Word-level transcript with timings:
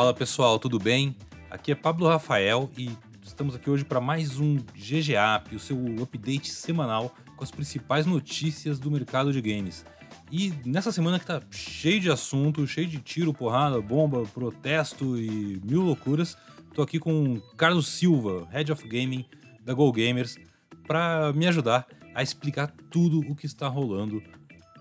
Fala 0.00 0.14
pessoal, 0.14 0.58
tudo 0.58 0.78
bem? 0.78 1.14
Aqui 1.50 1.72
é 1.72 1.74
Pablo 1.74 2.08
Rafael 2.08 2.70
e 2.74 2.88
estamos 3.22 3.54
aqui 3.54 3.68
hoje 3.68 3.84
para 3.84 4.00
mais 4.00 4.40
um 4.40 4.56
GGAP, 4.74 5.54
o 5.54 5.58
seu 5.58 5.76
update 6.02 6.50
semanal 6.50 7.14
com 7.36 7.44
as 7.44 7.50
principais 7.50 8.06
notícias 8.06 8.78
do 8.78 8.90
mercado 8.90 9.30
de 9.30 9.42
games. 9.42 9.84
E 10.32 10.54
nessa 10.64 10.90
semana 10.90 11.18
que 11.18 11.26
tá 11.26 11.42
cheio 11.50 12.00
de 12.00 12.10
assunto, 12.10 12.66
cheio 12.66 12.86
de 12.86 12.98
tiro, 12.98 13.34
porrada, 13.34 13.78
bomba, 13.78 14.22
protesto 14.32 15.18
e 15.18 15.60
mil 15.62 15.82
loucuras, 15.82 16.34
tô 16.72 16.80
aqui 16.80 16.98
com 16.98 17.38
Carlos 17.58 17.86
Silva, 17.86 18.48
Head 18.50 18.72
of 18.72 18.88
Gaming 18.88 19.26
da 19.62 19.74
Go 19.74 19.92
Gamers, 19.92 20.38
para 20.86 21.30
me 21.34 21.46
ajudar 21.46 21.86
a 22.14 22.22
explicar 22.22 22.72
tudo 22.90 23.20
o 23.30 23.36
que 23.36 23.44
está 23.44 23.68
rolando 23.68 24.22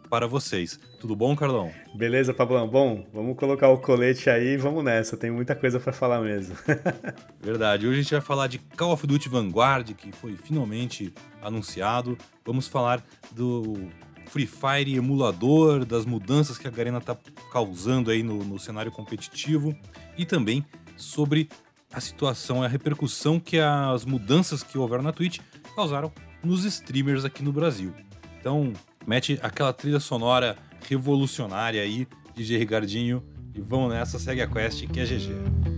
para 0.09 0.27
vocês. 0.27 0.80
Tudo 0.99 1.16
bom, 1.16 1.36
Carlão? 1.36 1.72
Beleza, 1.94 2.34
Pablão. 2.34 2.67
Bom, 2.67 3.05
vamos 3.13 3.38
colocar 3.38 3.70
o 3.70 3.77
colete 3.77 4.30
aí 4.30 4.54
e 4.54 4.58
vamos 4.58 4.84
nessa. 4.84 5.16
Tem 5.16 5.30
muita 5.30 5.55
coisa 5.55 5.80
para 5.80 5.94
falar 5.94 6.20
mesmo. 6.22 6.55
Verdade. 7.40 7.86
Hoje 7.86 8.00
a 8.00 8.02
gente 8.02 8.12
vai 8.12 8.22
falar 8.22 8.48
de 8.48 8.58
Call 8.58 8.91
of 8.91 9.05
Duty 9.05 9.30
Vanguard, 9.30 9.94
que 9.94 10.12
foi 10.12 10.36
finalmente 10.36 11.14
anunciado. 11.41 12.17
Vamos 12.44 12.67
falar 12.67 13.03
do 13.31 13.88
Free 14.26 14.48
Fire 14.48 14.95
emulador, 14.95 15.86
das 15.86 16.05
mudanças 16.05 16.58
que 16.58 16.67
a 16.67 16.72
Garena 16.72 16.98
está 16.98 17.16
causando 17.52 18.09
aí 18.09 18.23
no, 18.23 18.44
no 18.44 18.59
cenário 18.59 18.91
competitivo 18.91 19.76
e 20.17 20.26
também 20.26 20.66
sobre 20.98 21.48
a 21.94 22.00
situação, 22.00 22.62
a 22.62 22.67
repercussão 22.67 23.39
que 23.39 23.59
as 23.59 24.05
mudanças 24.05 24.62
que 24.64 24.78
houveram 24.78 25.03
na 25.03 25.12
Twitch 25.12 25.39
causaram 25.76 26.12
nos 26.44 26.64
streamers 26.66 27.26
aqui 27.26 27.44
no 27.44 27.52
Brasil. 27.52 27.94
Então, 28.39 28.73
mete 29.05 29.39
aquela 29.42 29.73
trilha 29.73 30.00
sonora 30.00 30.58
revolucionária 30.88 31.81
aí, 31.81 32.08
DJ 32.36 32.58
Ricardinho, 32.58 33.23
e 33.53 33.61
vamos 33.61 33.89
nessa, 33.92 34.19
segue 34.19 34.42
a 34.42 34.47
quest 34.47 34.88
que 34.88 35.00
é 35.00 35.05
GG. 35.05 35.69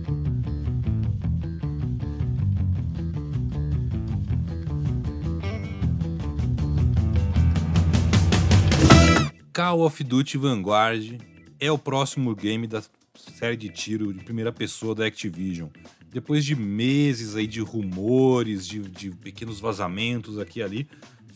Call 9.52 9.82
of 9.82 10.02
Duty 10.02 10.38
Vanguard 10.38 11.20
é 11.60 11.70
o 11.70 11.78
próximo 11.78 12.34
game 12.34 12.66
da 12.66 12.82
série 13.14 13.56
de 13.56 13.68
tiro 13.68 14.12
de 14.12 14.24
primeira 14.24 14.50
pessoa 14.50 14.94
da 14.94 15.06
Activision. 15.06 15.68
Depois 16.10 16.44
de 16.44 16.56
meses 16.56 17.36
aí 17.36 17.46
de 17.46 17.60
rumores, 17.60 18.66
de, 18.66 18.80
de 18.80 19.10
pequenos 19.10 19.60
vazamentos 19.60 20.38
aqui 20.38 20.60
e 20.60 20.62
ali, 20.62 20.88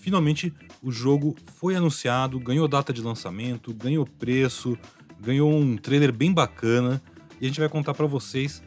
finalmente 0.06 0.54
o 0.80 0.92
jogo 0.92 1.34
foi 1.56 1.74
anunciado, 1.74 2.38
ganhou 2.38 2.68
data 2.68 2.92
de 2.92 3.02
lançamento, 3.02 3.74
ganhou 3.74 4.06
preço, 4.06 4.78
ganhou 5.18 5.52
um 5.52 5.76
trailer 5.76 6.12
bem 6.12 6.32
bacana 6.32 7.02
e 7.40 7.44
a 7.44 7.48
gente 7.48 7.58
vai 7.58 7.68
contar 7.68 7.92
para 7.92 8.06
vocês 8.06 8.62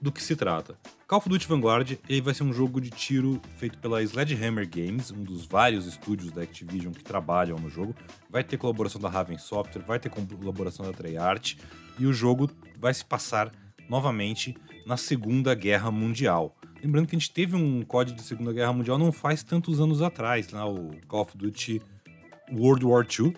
do 0.00 0.10
que 0.10 0.20
se 0.20 0.34
trata. 0.34 0.76
Call 1.06 1.18
of 1.18 1.28
Duty 1.28 1.46
Vanguard 1.46 1.96
ele 2.08 2.20
vai 2.20 2.34
ser 2.34 2.42
um 2.42 2.52
jogo 2.52 2.80
de 2.80 2.90
tiro 2.90 3.40
feito 3.56 3.78
pela 3.78 4.02
Sledgehammer 4.02 4.68
Games, 4.68 5.12
um 5.12 5.22
dos 5.22 5.46
vários 5.46 5.86
estúdios 5.86 6.32
da 6.32 6.42
Activision 6.42 6.92
que 6.92 7.04
trabalham 7.04 7.56
no 7.56 7.70
jogo. 7.70 7.94
Vai 8.28 8.42
ter 8.42 8.56
colaboração 8.56 9.00
da 9.00 9.08
Raven 9.08 9.38
Software, 9.38 9.84
vai 9.86 10.00
ter 10.00 10.08
colaboração 10.08 10.84
da 10.84 10.92
Treyarch 10.92 11.56
e 12.00 12.06
o 12.06 12.12
jogo 12.12 12.50
vai 12.80 12.92
se 12.92 13.04
passar 13.04 13.52
novamente 13.88 14.56
na 14.84 14.96
Segunda 14.96 15.54
Guerra 15.54 15.92
Mundial. 15.92 16.56
Lembrando 16.82 17.06
que 17.08 17.14
a 17.14 17.18
gente 17.18 17.30
teve 17.30 17.54
um 17.54 17.82
código 17.82 18.16
de 18.16 18.22
Segunda 18.22 18.52
Guerra 18.52 18.72
Mundial 18.72 18.98
não 18.98 19.12
faz 19.12 19.42
tantos 19.42 19.80
anos 19.80 20.00
atrás, 20.00 20.50
né? 20.50 20.62
o 20.64 20.92
Call 21.06 21.22
of 21.22 21.36
Duty 21.36 21.82
World 22.50 22.86
War 22.86 23.06
II, 23.06 23.34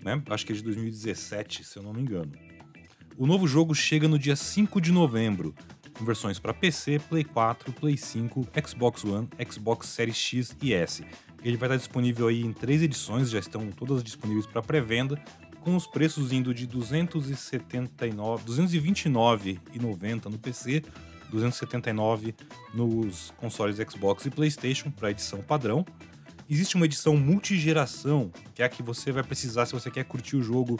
né? 0.00 0.22
acho 0.30 0.46
que 0.46 0.52
é 0.52 0.54
de 0.54 0.62
2017, 0.62 1.64
se 1.64 1.76
eu 1.76 1.82
não 1.82 1.92
me 1.92 2.02
engano. 2.02 2.30
O 3.16 3.26
novo 3.26 3.48
jogo 3.48 3.74
chega 3.74 4.06
no 4.06 4.16
dia 4.18 4.36
5 4.36 4.80
de 4.80 4.92
novembro, 4.92 5.54
com 5.92 6.04
versões 6.04 6.38
para 6.38 6.54
PC, 6.54 7.00
Play 7.08 7.24
4, 7.24 7.72
Play 7.72 7.96
5, 7.96 8.46
Xbox 8.64 9.04
One, 9.04 9.28
Xbox 9.50 9.88
Series 9.88 10.16
X 10.16 10.56
e 10.62 10.72
S. 10.72 11.04
Ele 11.42 11.56
vai 11.56 11.68
estar 11.68 11.76
disponível 11.76 12.28
aí 12.28 12.42
em 12.42 12.52
três 12.52 12.80
edições, 12.80 13.28
já 13.28 13.40
estão 13.40 13.70
todas 13.72 14.04
disponíveis 14.04 14.46
para 14.46 14.62
pré-venda, 14.62 15.20
com 15.60 15.74
os 15.74 15.86
preços 15.86 16.32
indo 16.32 16.54
de 16.54 16.66
279, 16.66 18.44
229,90 18.44 20.26
no 20.26 20.38
PC 20.38 20.82
279 21.34 22.34
nos 22.72 23.34
consoles 23.36 23.76
Xbox 23.76 24.24
e 24.24 24.30
PlayStation 24.30 24.90
para 24.90 25.10
edição 25.10 25.42
padrão. 25.42 25.84
Existe 26.48 26.76
uma 26.76 26.84
edição 26.84 27.16
multigeração, 27.16 28.30
que 28.54 28.62
é 28.62 28.66
a 28.66 28.68
que 28.68 28.80
você 28.82 29.10
vai 29.10 29.24
precisar 29.24 29.66
se 29.66 29.72
você 29.72 29.90
quer 29.90 30.04
curtir 30.04 30.36
o 30.36 30.42
jogo 30.42 30.78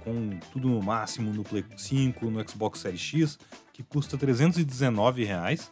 com 0.00 0.30
tudo 0.52 0.68
no 0.68 0.82
máximo 0.82 1.32
no 1.32 1.44
Play 1.44 1.64
5, 1.76 2.28
no 2.30 2.48
Xbox 2.48 2.80
Series 2.80 3.00
X, 3.00 3.38
que 3.72 3.82
custa 3.82 4.18
319 4.18 5.24
reais. 5.24 5.70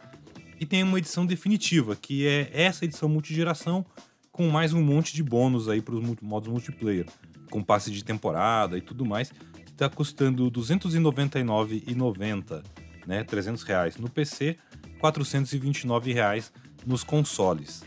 E 0.61 0.67
tem 0.67 0.85
uma 0.85 0.99
edição 0.99 1.27
definitiva, 1.27 1.97
que 1.97 2.27
é 2.27 2.49
essa 2.53 2.85
edição 2.85 3.09
multigeração 3.09 3.85
com 4.31 4.49
mais 4.49 4.73
um 4.73 4.83
monte 4.83 5.15
de 5.15 5.23
bônus 5.23 5.69
aí 5.69 5.83
para 5.83 5.97
os 5.97 6.23
modos 6.23 6.49
multiplayer, 6.49 7.07
com 7.51 7.63
passe 7.63 7.91
de 7.91 8.05
temporada 8.05 8.79
e 8.79 8.81
tudo 8.81 9.05
mais, 9.05 9.31
que 9.31 9.73
está 9.73 9.91
custando 9.91 10.45
R$ 10.45 10.51
299,90 10.53 12.82
né, 13.07 13.25
300 13.25 13.63
reais 13.63 13.97
no 13.97 14.09
PC, 14.09 14.57
429 14.99 16.13
reais 16.13 16.53
nos 16.87 17.05
consoles. 17.05 17.83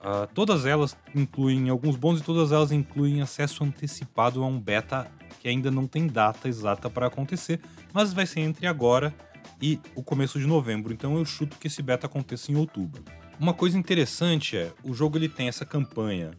Uh, 0.00 0.26
todas 0.34 0.64
elas 0.64 0.96
incluem 1.14 1.68
alguns 1.68 1.96
bons 1.96 2.20
e 2.20 2.22
todas 2.22 2.52
elas 2.52 2.72
incluem 2.72 3.20
acesso 3.20 3.62
antecipado 3.62 4.42
a 4.42 4.46
um 4.46 4.58
beta 4.58 5.06
que 5.40 5.48
ainda 5.48 5.70
não 5.70 5.86
tem 5.86 6.06
data 6.06 6.48
exata 6.48 6.88
para 6.88 7.06
acontecer, 7.06 7.60
mas 7.92 8.12
vai 8.12 8.26
ser 8.26 8.40
entre 8.40 8.66
agora 8.66 9.14
e 9.60 9.78
o 9.94 10.02
começo 10.02 10.38
de 10.38 10.46
novembro, 10.46 10.92
então 10.92 11.16
eu 11.16 11.24
chuto 11.24 11.58
que 11.58 11.66
esse 11.66 11.82
beta 11.82 12.06
aconteça 12.06 12.50
em 12.50 12.56
outubro. 12.56 13.04
Uma 13.38 13.52
coisa 13.54 13.78
interessante 13.78 14.56
é, 14.56 14.72
o 14.82 14.94
jogo 14.94 15.18
ele 15.18 15.28
tem 15.28 15.48
essa 15.48 15.64
campanha 15.64 16.32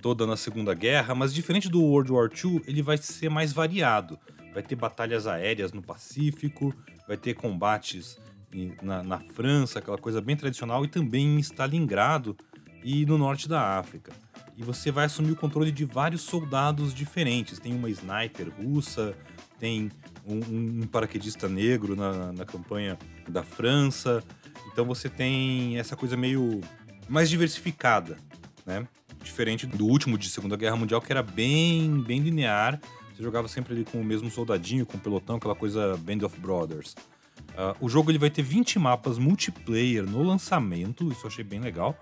toda 0.00 0.26
na 0.26 0.36
Segunda 0.36 0.74
Guerra, 0.74 1.14
mas 1.14 1.32
diferente 1.32 1.68
do 1.68 1.82
World 1.82 2.12
War 2.12 2.28
II, 2.32 2.62
ele 2.66 2.82
vai 2.82 2.98
ser 2.98 3.30
mais 3.30 3.52
variado. 3.52 4.18
Vai 4.54 4.62
ter 4.62 4.76
batalhas 4.76 5.26
aéreas 5.26 5.72
no 5.72 5.82
Pacífico, 5.82 6.72
vai 7.06 7.16
ter 7.16 7.34
combates 7.34 8.18
na, 8.80 9.02
na 9.02 9.18
França, 9.18 9.80
aquela 9.80 9.98
coisa 9.98 10.20
bem 10.20 10.36
tradicional, 10.36 10.84
e 10.84 10.88
também 10.88 11.36
em 11.36 11.38
Stalingrado 11.40 12.36
e 12.84 13.04
no 13.04 13.18
norte 13.18 13.48
da 13.48 13.78
África. 13.78 14.12
E 14.56 14.62
você 14.62 14.92
vai 14.92 15.06
assumir 15.06 15.32
o 15.32 15.36
controle 15.36 15.72
de 15.72 15.84
vários 15.84 16.22
soldados 16.22 16.94
diferentes. 16.94 17.58
Tem 17.58 17.74
uma 17.74 17.90
sniper 17.90 18.52
russa, 18.56 19.16
tem 19.58 19.90
um, 20.24 20.82
um 20.82 20.86
paraquedista 20.86 21.48
negro 21.48 21.96
na, 21.96 22.32
na 22.32 22.44
campanha 22.44 22.96
da 23.28 23.42
França. 23.42 24.22
Então 24.72 24.84
você 24.84 25.08
tem 25.08 25.78
essa 25.78 25.96
coisa 25.96 26.16
meio 26.16 26.60
mais 27.08 27.28
diversificada, 27.28 28.16
né? 28.64 28.86
Diferente 29.22 29.66
do 29.66 29.86
último 29.86 30.18
de 30.18 30.28
Segunda 30.28 30.56
Guerra 30.56 30.76
Mundial, 30.76 31.00
que 31.00 31.10
era 31.10 31.22
bem, 31.22 32.02
bem 32.02 32.20
linear 32.20 32.78
você 33.14 33.22
jogava 33.22 33.46
sempre 33.46 33.74
ali 33.74 33.84
com 33.84 34.00
o 34.00 34.04
mesmo 34.04 34.28
soldadinho, 34.28 34.84
com 34.84 34.96
o 34.96 35.00
pelotão, 35.00 35.36
aquela 35.36 35.54
coisa 35.54 35.96
Band 35.98 36.26
of 36.26 36.38
Brothers. 36.40 36.96
Uh, 37.50 37.76
o 37.80 37.88
jogo 37.88 38.10
ele 38.10 38.18
vai 38.18 38.28
ter 38.28 38.42
20 38.42 38.78
mapas 38.80 39.18
multiplayer 39.18 40.04
no 40.04 40.22
lançamento, 40.22 41.10
isso 41.12 41.24
eu 41.24 41.28
achei 41.28 41.44
bem 41.44 41.60
legal. 41.60 41.96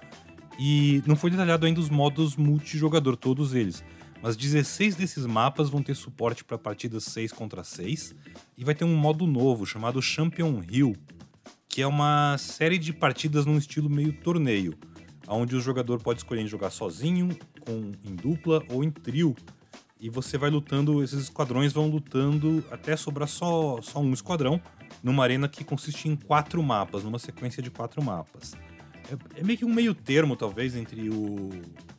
E 0.58 1.02
não 1.06 1.14
foi 1.14 1.30
detalhado 1.30 1.66
ainda 1.66 1.80
os 1.80 1.90
modos 1.90 2.36
multijogador, 2.36 3.16
todos 3.16 3.54
eles. 3.54 3.84
Mas 4.22 4.36
16 4.36 4.94
desses 4.94 5.26
mapas 5.26 5.68
vão 5.68 5.82
ter 5.82 5.94
suporte 5.94 6.44
para 6.44 6.56
partidas 6.56 7.04
6 7.04 7.32
contra 7.32 7.62
6. 7.62 8.14
E 8.56 8.64
vai 8.64 8.74
ter 8.74 8.84
um 8.84 8.96
modo 8.96 9.26
novo 9.26 9.66
chamado 9.66 10.00
Champion 10.00 10.62
Hill, 10.66 10.96
que 11.68 11.82
é 11.82 11.86
uma 11.86 12.38
série 12.38 12.78
de 12.78 12.92
partidas 12.92 13.44
num 13.44 13.58
estilo 13.58 13.90
meio 13.90 14.14
torneio, 14.14 14.74
onde 15.28 15.56
o 15.56 15.60
jogador 15.60 16.00
pode 16.00 16.20
escolher 16.20 16.46
jogar 16.46 16.70
sozinho, 16.70 17.36
com, 17.60 17.92
em 18.04 18.14
dupla 18.14 18.62
ou 18.70 18.82
em 18.82 18.90
trio 18.90 19.36
e 20.02 20.10
você 20.10 20.36
vai 20.36 20.50
lutando, 20.50 21.00
esses 21.00 21.22
esquadrões 21.22 21.72
vão 21.72 21.88
lutando 21.88 22.64
até 22.72 22.96
sobrar 22.96 23.28
só, 23.28 23.80
só 23.80 24.00
um 24.00 24.12
esquadrão 24.12 24.60
numa 25.00 25.22
arena 25.22 25.48
que 25.48 25.62
consiste 25.62 26.08
em 26.08 26.16
quatro 26.16 26.60
mapas, 26.60 27.04
numa 27.04 27.20
sequência 27.20 27.62
de 27.62 27.70
quatro 27.70 28.02
mapas. 28.02 28.54
É, 29.08 29.40
é 29.40 29.44
meio 29.44 29.56
que 29.56 29.64
um 29.64 29.72
meio 29.72 29.94
termo, 29.94 30.34
talvez, 30.34 30.74
entre 30.74 31.08
o, 31.08 31.50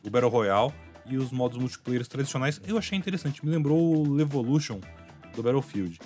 o 0.04 0.10
Battle 0.10 0.30
Royale 0.30 0.70
e 1.06 1.16
os 1.16 1.32
modos 1.32 1.56
multiplayer 1.56 2.06
tradicionais. 2.06 2.60
Eu 2.66 2.76
achei 2.76 2.98
interessante, 2.98 3.42
me 3.42 3.50
lembrou 3.50 3.96
o 3.96 4.12
Levolution 4.12 4.80
do 5.34 5.42
Battlefield. 5.42 5.98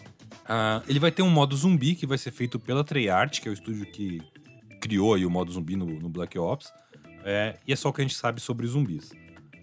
Uh, 0.44 0.80
ele 0.86 1.00
vai 1.00 1.10
ter 1.10 1.22
um 1.22 1.30
modo 1.30 1.56
zumbi 1.56 1.96
que 1.96 2.06
vai 2.06 2.16
ser 2.16 2.30
feito 2.30 2.60
pela 2.60 2.84
Treyarch, 2.84 3.40
que 3.40 3.48
é 3.48 3.50
o 3.50 3.54
estúdio 3.54 3.84
que 3.90 4.22
criou 4.80 5.14
aí 5.14 5.26
o 5.26 5.30
modo 5.30 5.50
zumbi 5.50 5.74
no, 5.74 5.86
no 5.86 6.08
Black 6.08 6.38
Ops. 6.38 6.72
É, 7.24 7.58
e 7.66 7.72
é 7.72 7.76
só 7.76 7.88
o 7.88 7.92
que 7.92 8.00
a 8.00 8.04
gente 8.04 8.14
sabe 8.14 8.40
sobre 8.40 8.68
zumbis. 8.68 9.10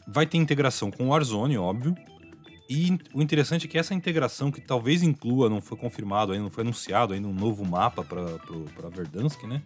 Vai 0.06 0.26
ter 0.28 0.38
integração 0.38 0.92
com 0.92 1.06
o 1.06 1.08
Warzone, 1.08 1.58
óbvio. 1.58 1.96
E 2.69 2.97
o 3.13 3.21
interessante 3.21 3.67
é 3.67 3.69
que 3.69 3.77
essa 3.77 3.94
integração, 3.94 4.51
que 4.51 4.59
talvez 4.59 5.03
inclua, 5.03 5.50
não 5.50 5.62
foi 5.62 5.77
confirmado 5.77 6.31
ainda, 6.31 6.44
não 6.44 6.50
foi 6.50 6.63
anunciado 6.63 7.13
ainda 7.13 7.27
um 7.27 7.33
novo 7.33 7.63
mapa 7.63 8.03
para 8.03 8.89
Verdansk, 8.89 9.44
né? 9.44 9.62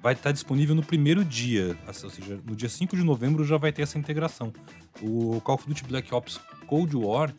Vai 0.00 0.12
estar 0.12 0.30
disponível 0.30 0.74
no 0.74 0.84
primeiro 0.84 1.24
dia, 1.24 1.76
ou 1.86 2.10
seja, 2.10 2.38
no 2.44 2.54
dia 2.54 2.68
5 2.68 2.96
de 2.96 3.02
novembro 3.02 3.44
já 3.44 3.56
vai 3.56 3.72
ter 3.72 3.82
essa 3.82 3.98
integração. 3.98 4.52
O 5.02 5.40
Call 5.40 5.56
of 5.56 5.66
Duty 5.66 5.84
Black 5.84 6.14
Ops 6.14 6.38
Cold 6.68 6.94
War, 6.96 7.34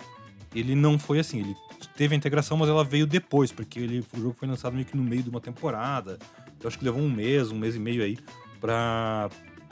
ele 0.53 0.75
não 0.75 0.99
foi 0.99 1.19
assim. 1.19 1.39
Ele 1.39 1.55
teve 1.95 2.13
a 2.13 2.17
integração, 2.17 2.57
mas 2.57 2.67
ela 2.67 2.83
veio 2.83 3.07
depois, 3.07 3.51
porque 3.51 3.79
ele, 3.79 4.05
o 4.13 4.19
jogo 4.19 4.35
foi 4.37 4.47
lançado 4.47 4.73
meio 4.73 4.85
que 4.85 4.97
no 4.97 5.03
meio 5.03 5.23
de 5.23 5.29
uma 5.29 5.39
temporada. 5.39 6.19
Então 6.57 6.67
acho 6.67 6.77
que 6.77 6.83
levou 6.83 7.01
um 7.01 7.09
mês, 7.09 7.51
um 7.51 7.57
mês 7.57 7.75
e 7.75 7.79
meio 7.79 8.03
aí 8.03 8.17
para 8.59 9.29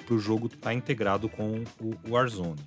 o 0.10 0.18
jogo 0.18 0.46
estar 0.46 0.60
tá 0.62 0.74
integrado 0.74 1.28
com 1.28 1.64
o 1.82 2.12
Warzone. 2.12 2.62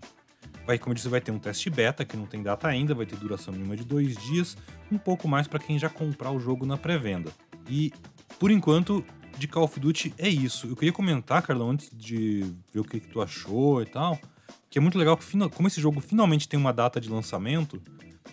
Vai, 0.68 0.78
como 0.78 0.92
eu 0.92 0.94
disse, 0.96 1.08
vai 1.08 1.18
ter 1.18 1.30
um 1.32 1.38
teste 1.38 1.70
beta, 1.70 2.04
que 2.04 2.14
não 2.14 2.26
tem 2.26 2.42
data 2.42 2.68
ainda, 2.68 2.94
vai 2.94 3.06
ter 3.06 3.16
duração 3.16 3.54
mínima 3.54 3.74
de 3.74 3.84
dois 3.84 4.14
dias, 4.18 4.54
um 4.92 4.98
pouco 4.98 5.26
mais 5.26 5.48
para 5.48 5.58
quem 5.58 5.78
já 5.78 5.88
comprar 5.88 6.30
o 6.30 6.38
jogo 6.38 6.66
na 6.66 6.76
pré-venda. 6.76 7.32
E, 7.70 7.90
por 8.38 8.50
enquanto, 8.50 9.02
de 9.38 9.48
Call 9.48 9.64
of 9.64 9.80
Duty 9.80 10.12
é 10.18 10.28
isso. 10.28 10.66
Eu 10.66 10.76
queria 10.76 10.92
comentar, 10.92 11.40
Carlão, 11.40 11.70
antes 11.70 11.88
de 11.90 12.54
ver 12.70 12.80
o 12.80 12.84
que, 12.84 13.00
que 13.00 13.08
tu 13.08 13.22
achou 13.22 13.80
e 13.80 13.86
tal, 13.86 14.20
que 14.68 14.76
é 14.76 14.80
muito 14.82 14.98
legal 14.98 15.16
que, 15.16 15.24
como 15.48 15.68
esse 15.68 15.80
jogo 15.80 16.02
finalmente 16.02 16.46
tem 16.46 16.60
uma 16.60 16.70
data 16.70 17.00
de 17.00 17.08
lançamento, 17.08 17.80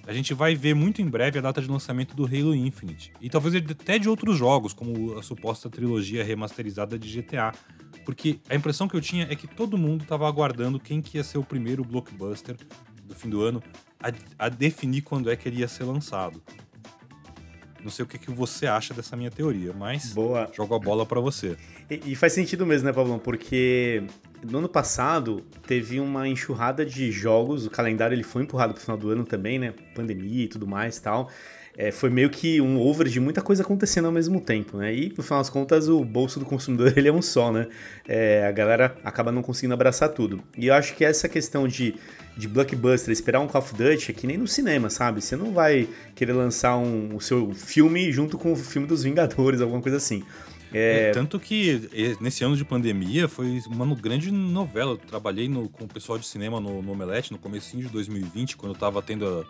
a 0.06 0.12
gente 0.12 0.34
vai 0.34 0.56
ver 0.56 0.76
muito 0.76 1.02
em 1.02 1.08
breve 1.08 1.40
a 1.40 1.42
data 1.42 1.62
de 1.62 1.70
lançamento 1.70 2.18
do 2.18 2.26
Halo 2.26 2.54
Infinite. 2.54 3.14
E 3.22 3.30
talvez 3.30 3.56
até 3.56 3.98
de 3.98 4.10
outros 4.10 4.38
jogos, 4.38 4.74
como 4.74 5.18
a 5.18 5.24
suposta 5.24 5.70
trilogia 5.70 6.22
remasterizada 6.22 7.00
de 7.00 7.22
GTA. 7.22 7.54
Porque 8.06 8.40
a 8.48 8.56
impressão 8.56 8.88
que 8.88 8.96
eu 8.96 9.02
tinha 9.02 9.28
é 9.30 9.36
que 9.36 9.48
todo 9.48 9.78
mundo 9.78 10.04
estava 10.04 10.28
aguardando 10.28 10.80
quem 10.80 11.02
que 11.02 11.18
ia 11.18 11.24
ser 11.24 11.40
o 11.40 11.44
primeiro 11.44 11.84
blockbuster 11.84 12.56
do 13.04 13.16
fim 13.16 13.30
do 13.30 13.42
ano 13.42 13.62
a, 14.00 14.46
a, 14.46 14.50
definir 14.50 15.02
quando 15.02 15.30
é 15.30 15.36
que 15.36 15.50
ele 15.50 15.62
ia 15.62 15.68
ser 15.68 15.84
lançado. 15.84 16.42
Não 17.84 17.92
sei 17.92 18.04
o 18.04 18.08
que, 18.08 18.18
que 18.18 18.32
você 18.32 18.66
acha 18.68 18.94
dessa 18.94 19.16
minha 19.16 19.30
teoria, 19.30 19.74
mas 19.74 20.14
Boa. 20.14 20.50
jogo 20.56 20.74
a 20.74 20.80
bola 20.80 21.06
para 21.06 21.20
você. 21.20 21.58
E, 21.90 22.12
e, 22.12 22.16
faz 22.16 22.34
sentido 22.34 22.66
mesmo, 22.66 22.88
né, 22.88 22.94
Pablão? 22.94 23.20
Porque 23.20 24.04
no 24.44 24.60
ano 24.60 24.70
passado 24.70 25.44
teve 25.68 26.00
uma 26.00 26.28
enxurrada 26.28 26.86
de 26.86 27.12
jogos, 27.12 27.66
o 27.66 27.70
calendário 27.70 28.16
ele 28.16 28.24
foi 28.24 28.44
empurrado 28.44 28.74
pro 28.74 28.82
final 28.82 28.98
do 28.98 29.10
ano 29.10 29.24
também, 29.24 29.60
né? 29.60 29.74
Pandemia 29.94 30.46
e 30.46 30.48
tudo 30.48 30.68
mais 30.68 30.98
e 30.98 31.02
tal 31.02 31.30
é, 31.78 31.92
foi 31.92 32.10
meio 32.10 32.30
que 32.30 32.62
um 32.62 32.80
over 32.80 33.08
de 33.08 33.20
muita 33.20 33.42
coisa 33.42 33.64
acontecendo 33.64 34.06
ao 34.06 34.12
mesmo 34.12 34.40
tempo, 34.40 34.78
né? 34.78 34.94
E, 34.94 35.14
no 35.16 35.22
final 35.22 35.40
das 35.40 35.50
contas, 35.50 35.90
o 35.90 36.04
bolso 36.04 36.40
do 36.40 36.46
consumidor 36.46 36.94
ele 36.98 37.08
é 37.08 37.14
um 37.14 37.22
só, 37.22 37.52
né? 37.52 37.68
É, 38.08 38.46
a 38.48 38.52
galera 38.52 38.96
acaba 39.04 39.32
não 39.32 39.42
conseguindo 39.42 39.74
abraçar 39.74 40.10
tudo. 40.10 40.42
E 40.58 40.68
eu 40.68 40.74
acho 40.74 40.96
que 40.96 41.04
essa 41.04 41.28
questão 41.28 41.68
de, 41.68 41.96
de 42.38 42.48
blockbuster, 42.48 43.12
esperar 43.12 43.42
um 43.42 43.48
Call 43.48 43.62
of 43.62 43.74
Duty, 43.74 44.12
é 44.12 44.14
que 44.14 44.26
nem 44.26 44.38
no 44.38 44.48
cinema, 44.48 44.90
sabe? 44.90 45.22
Você 45.22 45.36
não 45.36 45.52
vai 45.52 45.88
querer 46.16 46.34
lançar 46.34 46.78
um, 46.78 47.16
o 47.16 47.20
seu 47.20 47.54
filme 47.54 48.12
junto 48.12 48.38
com 48.38 48.54
o 48.54 48.56
filme 48.56 48.88
dos 48.88 49.04
Vingadores, 49.04 49.60
alguma 49.60 49.82
coisa 49.82 49.98
assim. 49.98 50.24
É... 50.74 51.10
É, 51.10 51.12
tanto 51.12 51.40
que 51.40 51.90
nesse 52.20 52.44
ano 52.44 52.58
de 52.58 52.66
pandemia 52.66 53.28
foi 53.28 53.62
uma 53.68 53.96
grande 53.96 54.32
novela. 54.32 54.92
Eu 54.92 54.98
trabalhei 54.98 55.48
no, 55.48 55.70
com 55.70 55.86
o 55.86 55.88
pessoal 55.88 56.18
de 56.18 56.26
cinema 56.26 56.60
no, 56.60 56.82
no 56.82 56.92
Omelete 56.92 57.32
no 57.32 57.38
começo 57.38 57.78
de 57.78 57.88
2020, 57.88 58.58
quando 58.58 58.74
eu 58.74 58.80
tava 58.80 59.02
tendo 59.02 59.26
a, 59.26 59.46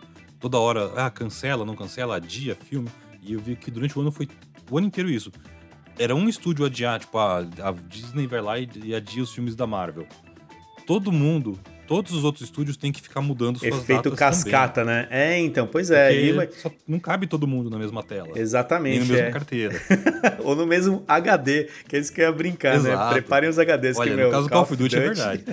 toda 0.46 0.60
hora, 0.60 0.94
ah, 0.96 1.10
cancela, 1.10 1.66
não 1.66 1.76
cancela, 1.76 2.18
adia 2.18 2.54
filme. 2.56 2.88
E 3.20 3.34
eu 3.34 3.40
vi 3.40 3.56
que 3.56 3.72
durante 3.72 3.98
o 3.98 4.02
ano 4.02 4.12
foi 4.12 4.30
o 4.70 4.78
ano 4.78 4.86
inteiro 4.86 5.10
isso. 5.10 5.32
Era 5.98 6.14
um 6.14 6.30
estúdio 6.30 6.64
adiar, 6.64 7.00
tipo, 7.00 7.18
a, 7.18 7.40
a 7.40 7.72
Disney 7.88 8.28
vai 8.28 8.42
lá 8.42 8.60
e, 8.60 8.70
e 8.84 8.94
adia 8.94 9.24
os 9.24 9.34
filmes 9.34 9.56
da 9.56 9.66
Marvel. 9.66 10.08
Todo 10.86 11.12
mundo 11.12 11.60
todos 11.88 12.14
os 12.14 12.24
outros 12.24 12.44
estúdios 12.46 12.78
têm 12.78 12.92
que 12.92 13.02
ficar 13.02 13.22
mudando 13.22 13.60
suas 13.60 13.74
Efeito 13.74 14.12
cascata, 14.12 14.82
também. 14.82 14.96
né? 14.96 15.08
É, 15.10 15.40
então, 15.40 15.68
pois 15.68 15.92
é. 15.92 16.14
E... 16.14 16.34
não 16.88 17.00
cabe 17.00 17.28
todo 17.28 17.48
mundo 17.48 17.70
na 17.70 17.78
mesma 17.78 18.04
tela. 18.04 18.30
Exatamente. 18.36 19.00
Nem 19.00 19.08
na 19.08 19.14
mesma 19.14 19.28
é. 19.28 19.32
carteira. 19.32 19.82
Ou 20.44 20.56
no 20.56 20.66
mesmo 20.66 21.04
HD, 21.08 21.70
que 21.88 21.96
eles 21.96 22.10
querem 22.10 22.34
brincar, 22.34 22.80
né? 22.82 22.90
Exato. 22.90 23.06
né? 23.06 23.12
Preparem 23.14 23.50
os 23.50 23.58
HDs. 23.58 23.98
Olha, 23.98 24.10
que, 24.10 24.16
no 24.16 24.22
meu, 24.22 24.32
caso 24.32 24.48
do 24.48 24.50
Call 24.50 24.62
of 24.64 24.76
Duty 24.76 24.96
é 24.96 25.00
verdade. 25.00 25.44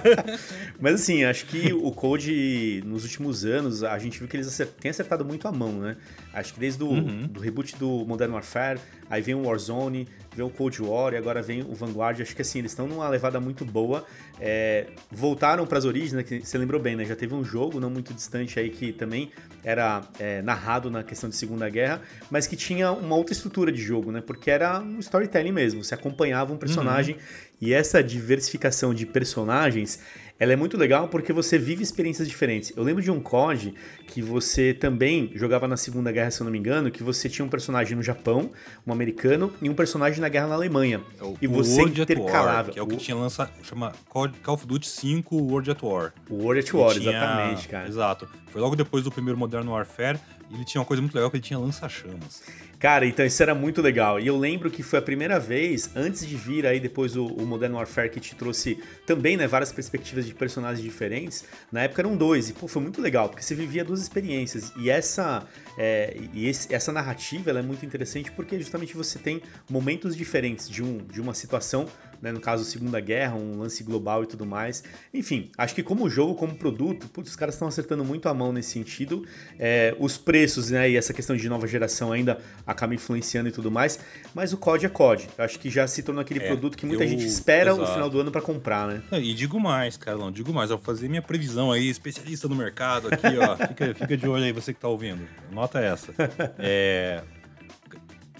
Mas 0.80 0.94
assim, 0.94 1.24
acho 1.24 1.46
que 1.46 1.72
o 1.72 1.90
Code, 1.92 2.82
nos 2.86 3.04
últimos 3.04 3.44
anos, 3.44 3.82
a 3.82 3.98
gente 3.98 4.18
viu 4.18 4.28
que 4.28 4.36
eles 4.36 4.60
têm 4.80 4.90
acertado 4.90 5.24
muito 5.24 5.48
a 5.48 5.52
mão, 5.52 5.72
né? 5.72 5.96
Acho 6.32 6.54
que 6.54 6.60
desde 6.60 6.82
o 6.82 6.88
uhum. 6.88 7.26
do 7.26 7.40
reboot 7.40 7.76
do 7.76 8.04
Modern 8.06 8.32
Warfare, 8.32 8.78
aí 9.08 9.20
vem 9.20 9.34
o 9.34 9.42
Warzone, 9.42 10.08
vem 10.34 10.44
o 10.44 10.50
Cold 10.50 10.82
War 10.82 11.12
e 11.12 11.16
agora 11.16 11.42
vem 11.42 11.62
o 11.62 11.74
Vanguard. 11.74 12.20
Acho 12.20 12.34
que 12.34 12.42
assim, 12.42 12.58
eles 12.58 12.72
estão 12.72 12.86
numa 12.86 13.08
levada 13.08 13.40
muito 13.40 13.64
boa. 13.64 14.04
É, 14.40 14.86
voltaram 15.10 15.66
para 15.66 15.78
as 15.78 15.84
origens, 15.84 16.12
né? 16.12 16.22
Que 16.22 16.40
você 16.40 16.58
lembrou 16.58 16.80
bem, 16.80 16.96
né? 16.96 17.04
Já 17.04 17.16
teve 17.16 17.34
um 17.34 17.44
jogo 17.44 17.78
não 17.78 17.90
muito 17.90 18.12
distante 18.14 18.58
aí 18.58 18.70
que 18.70 18.92
também 18.92 19.30
era 19.64 20.02
é, 20.18 20.42
narrado 20.42 20.90
na 20.90 21.02
questão 21.02 21.28
de 21.28 21.36
Segunda 21.36 21.68
Guerra, 21.68 22.02
mas 22.30 22.46
que 22.46 22.56
tinha 22.56 22.90
uma 22.92 23.14
outra 23.14 23.32
estrutura 23.32 23.70
de 23.70 23.80
jogo, 23.80 24.10
né? 24.10 24.20
Porque 24.20 24.50
era 24.50 24.80
um 24.80 24.98
storytelling 24.98 25.52
mesmo. 25.52 25.84
Você 25.84 25.94
acompanhava 25.94 26.52
um 26.52 26.56
personagem 26.56 27.14
uhum. 27.14 27.20
e 27.60 27.72
essa 27.72 28.02
diversificação 28.02 28.92
de 28.92 29.06
personagens 29.06 30.00
ela 30.42 30.52
é 30.52 30.56
muito 30.56 30.76
legal 30.76 31.06
porque 31.06 31.32
você 31.32 31.56
vive 31.56 31.84
experiências 31.84 32.26
diferentes. 32.26 32.72
Eu 32.76 32.82
lembro 32.82 33.00
de 33.00 33.12
um 33.12 33.20
COD 33.20 33.74
que 34.08 34.20
você 34.20 34.74
também 34.74 35.30
jogava 35.36 35.68
na 35.68 35.76
Segunda 35.76 36.10
Guerra, 36.10 36.32
se 36.32 36.40
eu 36.40 36.44
não 36.44 36.50
me 36.50 36.58
engano, 36.58 36.90
que 36.90 37.00
você 37.00 37.28
tinha 37.28 37.46
um 37.46 37.48
personagem 37.48 37.96
no 37.96 38.02
Japão, 38.02 38.50
um 38.84 38.92
americano, 38.92 39.52
e 39.62 39.70
um 39.70 39.74
personagem 39.74 40.20
na 40.20 40.28
guerra 40.28 40.48
na 40.48 40.56
Alemanha. 40.56 41.00
É 41.20 41.22
o, 41.22 41.36
e 41.40 41.46
você 41.46 41.82
World 41.82 42.02
intercalava. 42.02 42.64
War, 42.64 42.70
que 42.72 42.78
é 42.80 42.82
o 42.82 42.86
que 42.88 42.96
tinha 42.96 43.16
lançado, 43.16 43.52
chama 43.62 43.92
Call 44.08 44.32
of 44.48 44.66
Duty 44.66 44.88
5 44.88 45.36
World 45.36 45.70
at 45.70 45.80
War. 45.80 46.12
World 46.28 46.58
at 46.58 46.74
War, 46.74 46.92
tinha, 46.92 47.10
exatamente, 47.10 47.68
cara. 47.68 47.88
Exato. 47.88 48.28
Foi 48.48 48.60
logo 48.60 48.74
depois 48.74 49.04
do 49.04 49.12
primeiro 49.12 49.38
Modern 49.38 49.68
Warfare, 49.68 50.18
e 50.50 50.56
ele 50.56 50.64
tinha 50.64 50.80
uma 50.80 50.86
coisa 50.86 51.00
muito 51.00 51.14
legal 51.14 51.30
que 51.30 51.36
ele 51.36 51.44
tinha 51.44 51.58
lança-chamas. 51.58 52.42
Cara, 52.82 53.06
então 53.06 53.24
isso 53.24 53.40
era 53.40 53.54
muito 53.54 53.80
legal. 53.80 54.18
E 54.18 54.26
eu 54.26 54.36
lembro 54.36 54.68
que 54.68 54.82
foi 54.82 54.98
a 54.98 55.02
primeira 55.02 55.38
vez, 55.38 55.88
antes 55.94 56.26
de 56.26 56.34
vir 56.34 56.66
aí 56.66 56.80
depois 56.80 57.14
o, 57.14 57.26
o 57.26 57.46
Modern 57.46 57.74
Warfare, 57.74 58.10
que 58.10 58.18
te 58.18 58.34
trouxe 58.34 58.76
também, 59.06 59.36
né, 59.36 59.46
várias 59.46 59.70
perspectivas 59.70 60.26
de 60.26 60.34
personagens 60.34 60.82
diferentes. 60.82 61.44
Na 61.70 61.82
época 61.82 62.02
eram 62.02 62.16
dois, 62.16 62.50
e 62.50 62.52
pô, 62.52 62.66
foi 62.66 62.82
muito 62.82 63.00
legal, 63.00 63.28
porque 63.28 63.44
você 63.44 63.54
vivia 63.54 63.84
duas 63.84 64.02
experiências. 64.02 64.72
E 64.76 64.90
essa, 64.90 65.46
é, 65.78 66.16
e 66.34 66.48
esse, 66.48 66.74
essa 66.74 66.90
narrativa 66.90 67.50
ela 67.50 67.60
é 67.60 67.62
muito 67.62 67.86
interessante 67.86 68.32
porque 68.32 68.58
justamente 68.58 68.96
você 68.96 69.16
tem 69.16 69.40
momentos 69.70 70.16
diferentes 70.16 70.68
de, 70.68 70.82
um, 70.82 70.98
de 70.98 71.20
uma 71.20 71.34
situação 71.34 71.86
né, 72.22 72.30
no 72.30 72.40
caso 72.40 72.64
Segunda 72.64 73.00
Guerra, 73.00 73.34
um 73.34 73.58
lance 73.58 73.82
global 73.82 74.22
e 74.22 74.26
tudo 74.26 74.46
mais. 74.46 74.84
Enfim, 75.12 75.50
acho 75.58 75.74
que 75.74 75.82
como 75.82 76.08
jogo, 76.08 76.36
como 76.36 76.54
produto, 76.54 77.08
putz, 77.08 77.30
os 77.30 77.36
caras 77.36 77.56
estão 77.56 77.66
acertando 77.66 78.04
muito 78.04 78.28
a 78.28 78.34
mão 78.34 78.52
nesse 78.52 78.70
sentido. 78.70 79.26
É, 79.58 79.94
os 79.98 80.16
preços 80.16 80.70
né, 80.70 80.88
e 80.88 80.96
essa 80.96 81.12
questão 81.12 81.36
de 81.36 81.48
nova 81.48 81.66
geração 81.66 82.12
ainda 82.12 82.38
acaba 82.64 82.94
influenciando 82.94 83.48
e 83.48 83.52
tudo 83.52 83.70
mais, 83.70 83.98
mas 84.32 84.52
o 84.52 84.56
COD 84.56 84.86
é 84.86 84.88
COD. 84.88 85.28
Acho 85.36 85.58
que 85.58 85.68
já 85.68 85.86
se 85.88 86.02
tornou 86.02 86.22
aquele 86.22 86.40
é, 86.40 86.46
produto 86.46 86.76
que 86.76 86.86
muita 86.86 87.02
eu... 87.02 87.08
gente 87.08 87.26
espera 87.26 87.72
Exato. 87.72 87.82
o 87.82 87.92
final 87.92 88.08
do 88.08 88.20
ano 88.20 88.30
para 88.30 88.40
comprar, 88.40 88.86
né? 88.86 89.02
E 89.12 89.34
digo 89.34 89.58
mais, 89.58 89.96
Carlão, 89.96 90.30
digo 90.30 90.52
mais. 90.52 90.70
Ao 90.70 90.78
fazer 90.78 91.08
minha 91.08 91.22
previsão 91.22 91.72
aí, 91.72 91.88
especialista 91.88 92.46
no 92.48 92.54
mercado 92.54 93.08
aqui, 93.08 93.36
ó, 93.38 93.56
fica, 93.66 93.94
fica 93.94 94.16
de 94.16 94.28
olho 94.28 94.44
aí, 94.44 94.52
você 94.52 94.72
que 94.72 94.80
tá 94.80 94.88
ouvindo. 94.88 95.22
Nota 95.50 95.80
essa. 95.80 96.14
É 96.58 97.22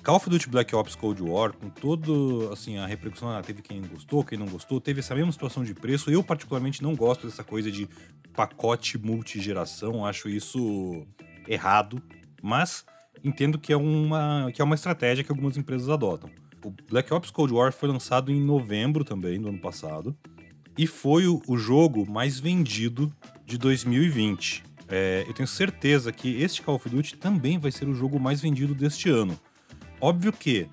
Call 0.03 0.17
of 0.17 0.29
Duty 0.29 0.49
Black 0.49 0.75
Ops 0.75 0.97
Cold 0.97 1.23
War, 1.23 1.53
com 1.53 1.71
todo 1.71 2.51
assim 2.53 2.77
a 2.77 2.87
repercussão, 2.87 3.41
teve 3.41 3.63
quem 3.63 3.81
gostou, 3.83 4.25
quem 4.25 4.37
não 4.37 4.47
gostou, 4.47 4.81
teve 4.81 4.99
essa 4.99 5.15
mesma 5.15 5.31
situação 5.31 5.63
de 5.63 5.75
preço. 5.75 6.11
Eu 6.11 6.25
particularmente 6.25 6.83
não 6.83 6.97
gosto 6.97 7.29
dessa 7.29 7.45
coisa 7.45 7.71
de 7.71 7.89
pacote 8.35 8.99
multigeração, 8.99 10.05
acho 10.05 10.29
isso 10.29 11.07
errado, 11.47 12.03
mas 12.43 12.85
entendo 13.23 13.61
que 13.61 13.73
é 13.73 13.77
uma 13.77 14.51
que 14.53 14.61
é 14.61 14.65
uma 14.65 14.75
estratégia 14.75 15.23
que 15.23 15.31
algumas 15.31 15.57
empresas 15.57 15.89
adotam. 15.89 16.29
O 16.65 16.71
Black 16.91 17.15
Ops 17.15 17.31
Cold 17.31 17.53
War 17.53 17.73
foi 17.73 17.89
lançado 17.89 18.33
em 18.33 18.41
novembro 18.41 19.05
também 19.05 19.41
do 19.41 19.49
ano 19.49 19.61
passado 19.61 20.17
e 20.77 20.85
foi 20.85 21.29
o, 21.29 21.41
o 21.47 21.57
jogo 21.57 22.11
mais 22.11 22.41
vendido 22.41 23.15
de 23.47 23.57
2020. 23.57 24.65
É, 24.89 25.25
eu 25.29 25.33
tenho 25.33 25.47
certeza 25.47 26.11
que 26.11 26.43
este 26.43 26.61
Call 26.61 26.75
of 26.75 26.89
Duty 26.89 27.17
também 27.19 27.57
vai 27.57 27.71
ser 27.71 27.89
o 27.89 27.95
jogo 27.95 28.19
mais 28.19 28.41
vendido 28.41 28.75
deste 28.75 29.09
ano. 29.09 29.39
Óbvio 30.03 30.33
que 30.33 30.67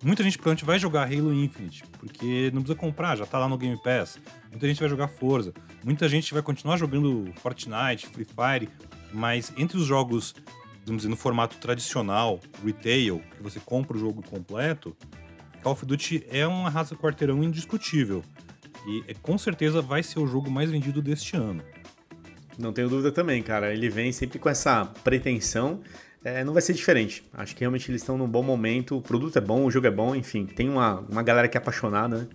muita 0.00 0.22
gente 0.22 0.38
provavelmente 0.38 0.64
vai 0.64 0.78
jogar 0.78 1.02
Halo 1.02 1.34
Infinite, 1.34 1.82
porque 1.98 2.48
não 2.54 2.62
precisa 2.62 2.78
comprar, 2.78 3.16
já 3.16 3.26
tá 3.26 3.36
lá 3.36 3.48
no 3.48 3.58
Game 3.58 3.76
Pass. 3.82 4.20
Muita 4.52 4.68
gente 4.68 4.78
vai 4.78 4.88
jogar 4.88 5.08
Forza. 5.08 5.52
Muita 5.82 6.08
gente 6.08 6.32
vai 6.32 6.44
continuar 6.44 6.76
jogando 6.76 7.32
Fortnite, 7.42 8.06
Free 8.06 8.24
Fire, 8.24 8.68
mas 9.12 9.52
entre 9.56 9.76
os 9.76 9.84
jogos, 9.84 10.32
vamos 10.86 11.02
dizer, 11.02 11.08
no 11.08 11.16
formato 11.16 11.56
tradicional, 11.56 12.38
retail, 12.64 13.20
que 13.36 13.42
você 13.42 13.58
compra 13.58 13.96
o 13.96 14.00
jogo 14.00 14.22
completo, 14.22 14.96
Call 15.60 15.72
of 15.72 15.84
Duty 15.84 16.24
é 16.30 16.46
uma 16.46 16.70
raça 16.70 16.94
quarteirão 16.94 17.42
indiscutível. 17.42 18.22
E 18.86 19.02
é, 19.08 19.14
com 19.14 19.36
certeza 19.36 19.82
vai 19.82 20.04
ser 20.04 20.20
o 20.20 20.26
jogo 20.28 20.48
mais 20.48 20.70
vendido 20.70 21.02
deste 21.02 21.36
ano. 21.36 21.64
Não 22.56 22.72
tenho 22.72 22.88
dúvida 22.88 23.10
também, 23.10 23.42
cara. 23.42 23.72
Ele 23.72 23.88
vem 23.88 24.12
sempre 24.12 24.38
com 24.38 24.48
essa 24.48 24.84
pretensão 24.84 25.80
é, 26.24 26.42
não 26.44 26.52
vai 26.52 26.62
ser 26.62 26.72
diferente. 26.72 27.24
Acho 27.32 27.54
que 27.54 27.60
realmente 27.60 27.90
eles 27.90 28.02
estão 28.02 28.18
num 28.18 28.28
bom 28.28 28.42
momento, 28.42 28.96
o 28.96 29.02
produto 29.02 29.36
é 29.36 29.40
bom, 29.40 29.64
o 29.64 29.70
jogo 29.70 29.86
é 29.86 29.90
bom, 29.90 30.14
enfim, 30.14 30.46
tem 30.46 30.68
uma, 30.68 31.00
uma 31.00 31.22
galera 31.22 31.48
que 31.48 31.56
é 31.56 31.60
apaixonada, 31.60 32.18
né? 32.18 32.28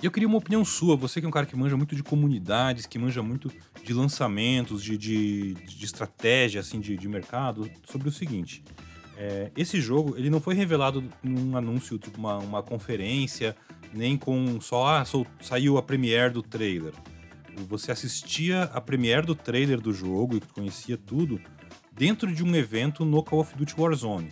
Eu 0.00 0.12
queria 0.12 0.28
uma 0.28 0.38
opinião 0.38 0.64
sua, 0.64 0.94
você 0.94 1.18
que 1.18 1.26
é 1.26 1.28
um 1.28 1.32
cara 1.32 1.44
que 1.44 1.56
manja 1.56 1.76
muito 1.76 1.96
de 1.96 2.04
comunidades, 2.04 2.86
que 2.86 2.98
manja 3.00 3.20
muito 3.20 3.50
de 3.82 3.92
lançamentos, 3.92 4.80
de, 4.80 4.96
de, 4.96 5.54
de 5.54 5.84
estratégia 5.84 6.60
assim, 6.60 6.78
de, 6.78 6.96
de 6.96 7.08
mercado, 7.08 7.68
sobre 7.84 8.08
o 8.08 8.12
seguinte. 8.12 8.62
É, 9.16 9.50
esse 9.56 9.80
jogo 9.80 10.14
ele 10.16 10.30
não 10.30 10.40
foi 10.40 10.54
revelado 10.54 11.02
num 11.20 11.56
anúncio, 11.56 11.98
tipo 11.98 12.16
uma, 12.16 12.38
uma 12.38 12.62
conferência, 12.62 13.56
nem 13.92 14.16
com 14.16 14.60
só 14.60 14.86
ah, 14.86 15.04
saiu 15.40 15.76
a 15.76 15.82
premiere 15.82 16.32
do 16.32 16.42
trailer. 16.42 16.92
você 17.66 17.90
assistia 17.90 18.64
a 18.64 18.80
premiere 18.80 19.26
do 19.26 19.34
trailer 19.34 19.80
do 19.80 19.92
jogo 19.92 20.36
e 20.36 20.40
conhecia 20.40 20.96
tudo 20.96 21.40
dentro 21.98 22.32
de 22.32 22.44
um 22.44 22.54
evento 22.54 23.04
no 23.04 23.22
Call 23.24 23.40
of 23.40 23.56
Duty 23.56 23.74
Warzone. 23.76 24.30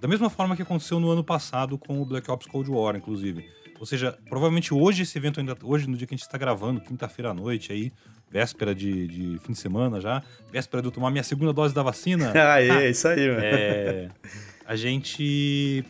Da 0.00 0.08
mesma 0.08 0.30
forma 0.30 0.56
que 0.56 0.62
aconteceu 0.62 0.98
no 0.98 1.10
ano 1.10 1.22
passado 1.22 1.76
com 1.76 2.00
o 2.00 2.04
Black 2.04 2.30
Ops 2.30 2.46
Cold 2.46 2.70
War, 2.70 2.96
inclusive. 2.96 3.46
Ou 3.78 3.84
seja, 3.84 4.18
provavelmente 4.28 4.72
hoje 4.72 5.02
esse 5.02 5.18
evento 5.18 5.38
ainda. 5.38 5.56
Hoje, 5.62 5.86
no 5.86 5.96
dia 5.96 6.06
que 6.06 6.14
a 6.14 6.16
gente 6.16 6.24
está 6.24 6.38
gravando, 6.38 6.80
quinta-feira 6.80 7.30
à 7.30 7.34
noite, 7.34 7.72
aí, 7.72 7.92
véspera 8.30 8.74
de, 8.74 9.06
de, 9.06 9.38
fim 9.40 9.52
de 9.52 9.58
semana 9.58 10.00
já, 10.00 10.22
véspera 10.50 10.80
de 10.80 10.88
eu 10.88 10.92
tomar 10.92 11.10
minha 11.10 11.22
segunda 11.22 11.52
dose 11.52 11.74
da 11.74 11.82
vacina. 11.82 12.32
ah, 12.34 12.62
é, 12.62 12.88
isso 12.88 13.06
aí, 13.06 13.28
mano. 13.28 13.40
É, 13.42 14.08
a 14.64 14.74
gente 14.74 15.84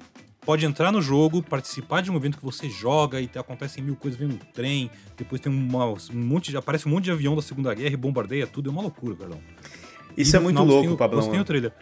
pode 0.44 0.66
entrar 0.66 0.90
no 0.90 1.00
jogo, 1.00 1.42
participar 1.42 2.02
de 2.02 2.11
um 2.11 2.16
evento 2.16 2.38
que 2.38 2.44
você 2.44 2.68
joga 2.68 3.21
e 3.21 3.30
acontecem 3.37 3.83
mil 3.83 3.94
coisas 3.94 4.18
vendo 4.18 4.38
trem, 4.52 4.90
depois 5.16 5.40
tem 5.40 5.52
uma, 5.52 5.87
um 5.87 5.97
monte 6.12 6.50
de, 6.50 6.56
aparece 6.56 6.88
um 6.88 6.90
monte 6.90 7.04
de 7.04 7.12
avião 7.12 7.37
da 7.37 7.42
Segunda 7.42 7.73
Guerra 7.73 7.94
e 7.94 7.97
bombardeia 7.97 8.47
tudo, 8.47 8.68
é 8.68 8.73
uma 8.73 8.83
loucura, 8.83 9.14
perdão. 9.14 9.40
Isso 10.16 10.35
e 10.35 10.38
é 10.38 10.40
muito 10.40 10.61
final, 10.61 10.76
louco, 10.76 10.97
Pablo. 10.97 11.30
Tem 11.30 11.40
o 11.40 11.44
trailer. 11.44 11.73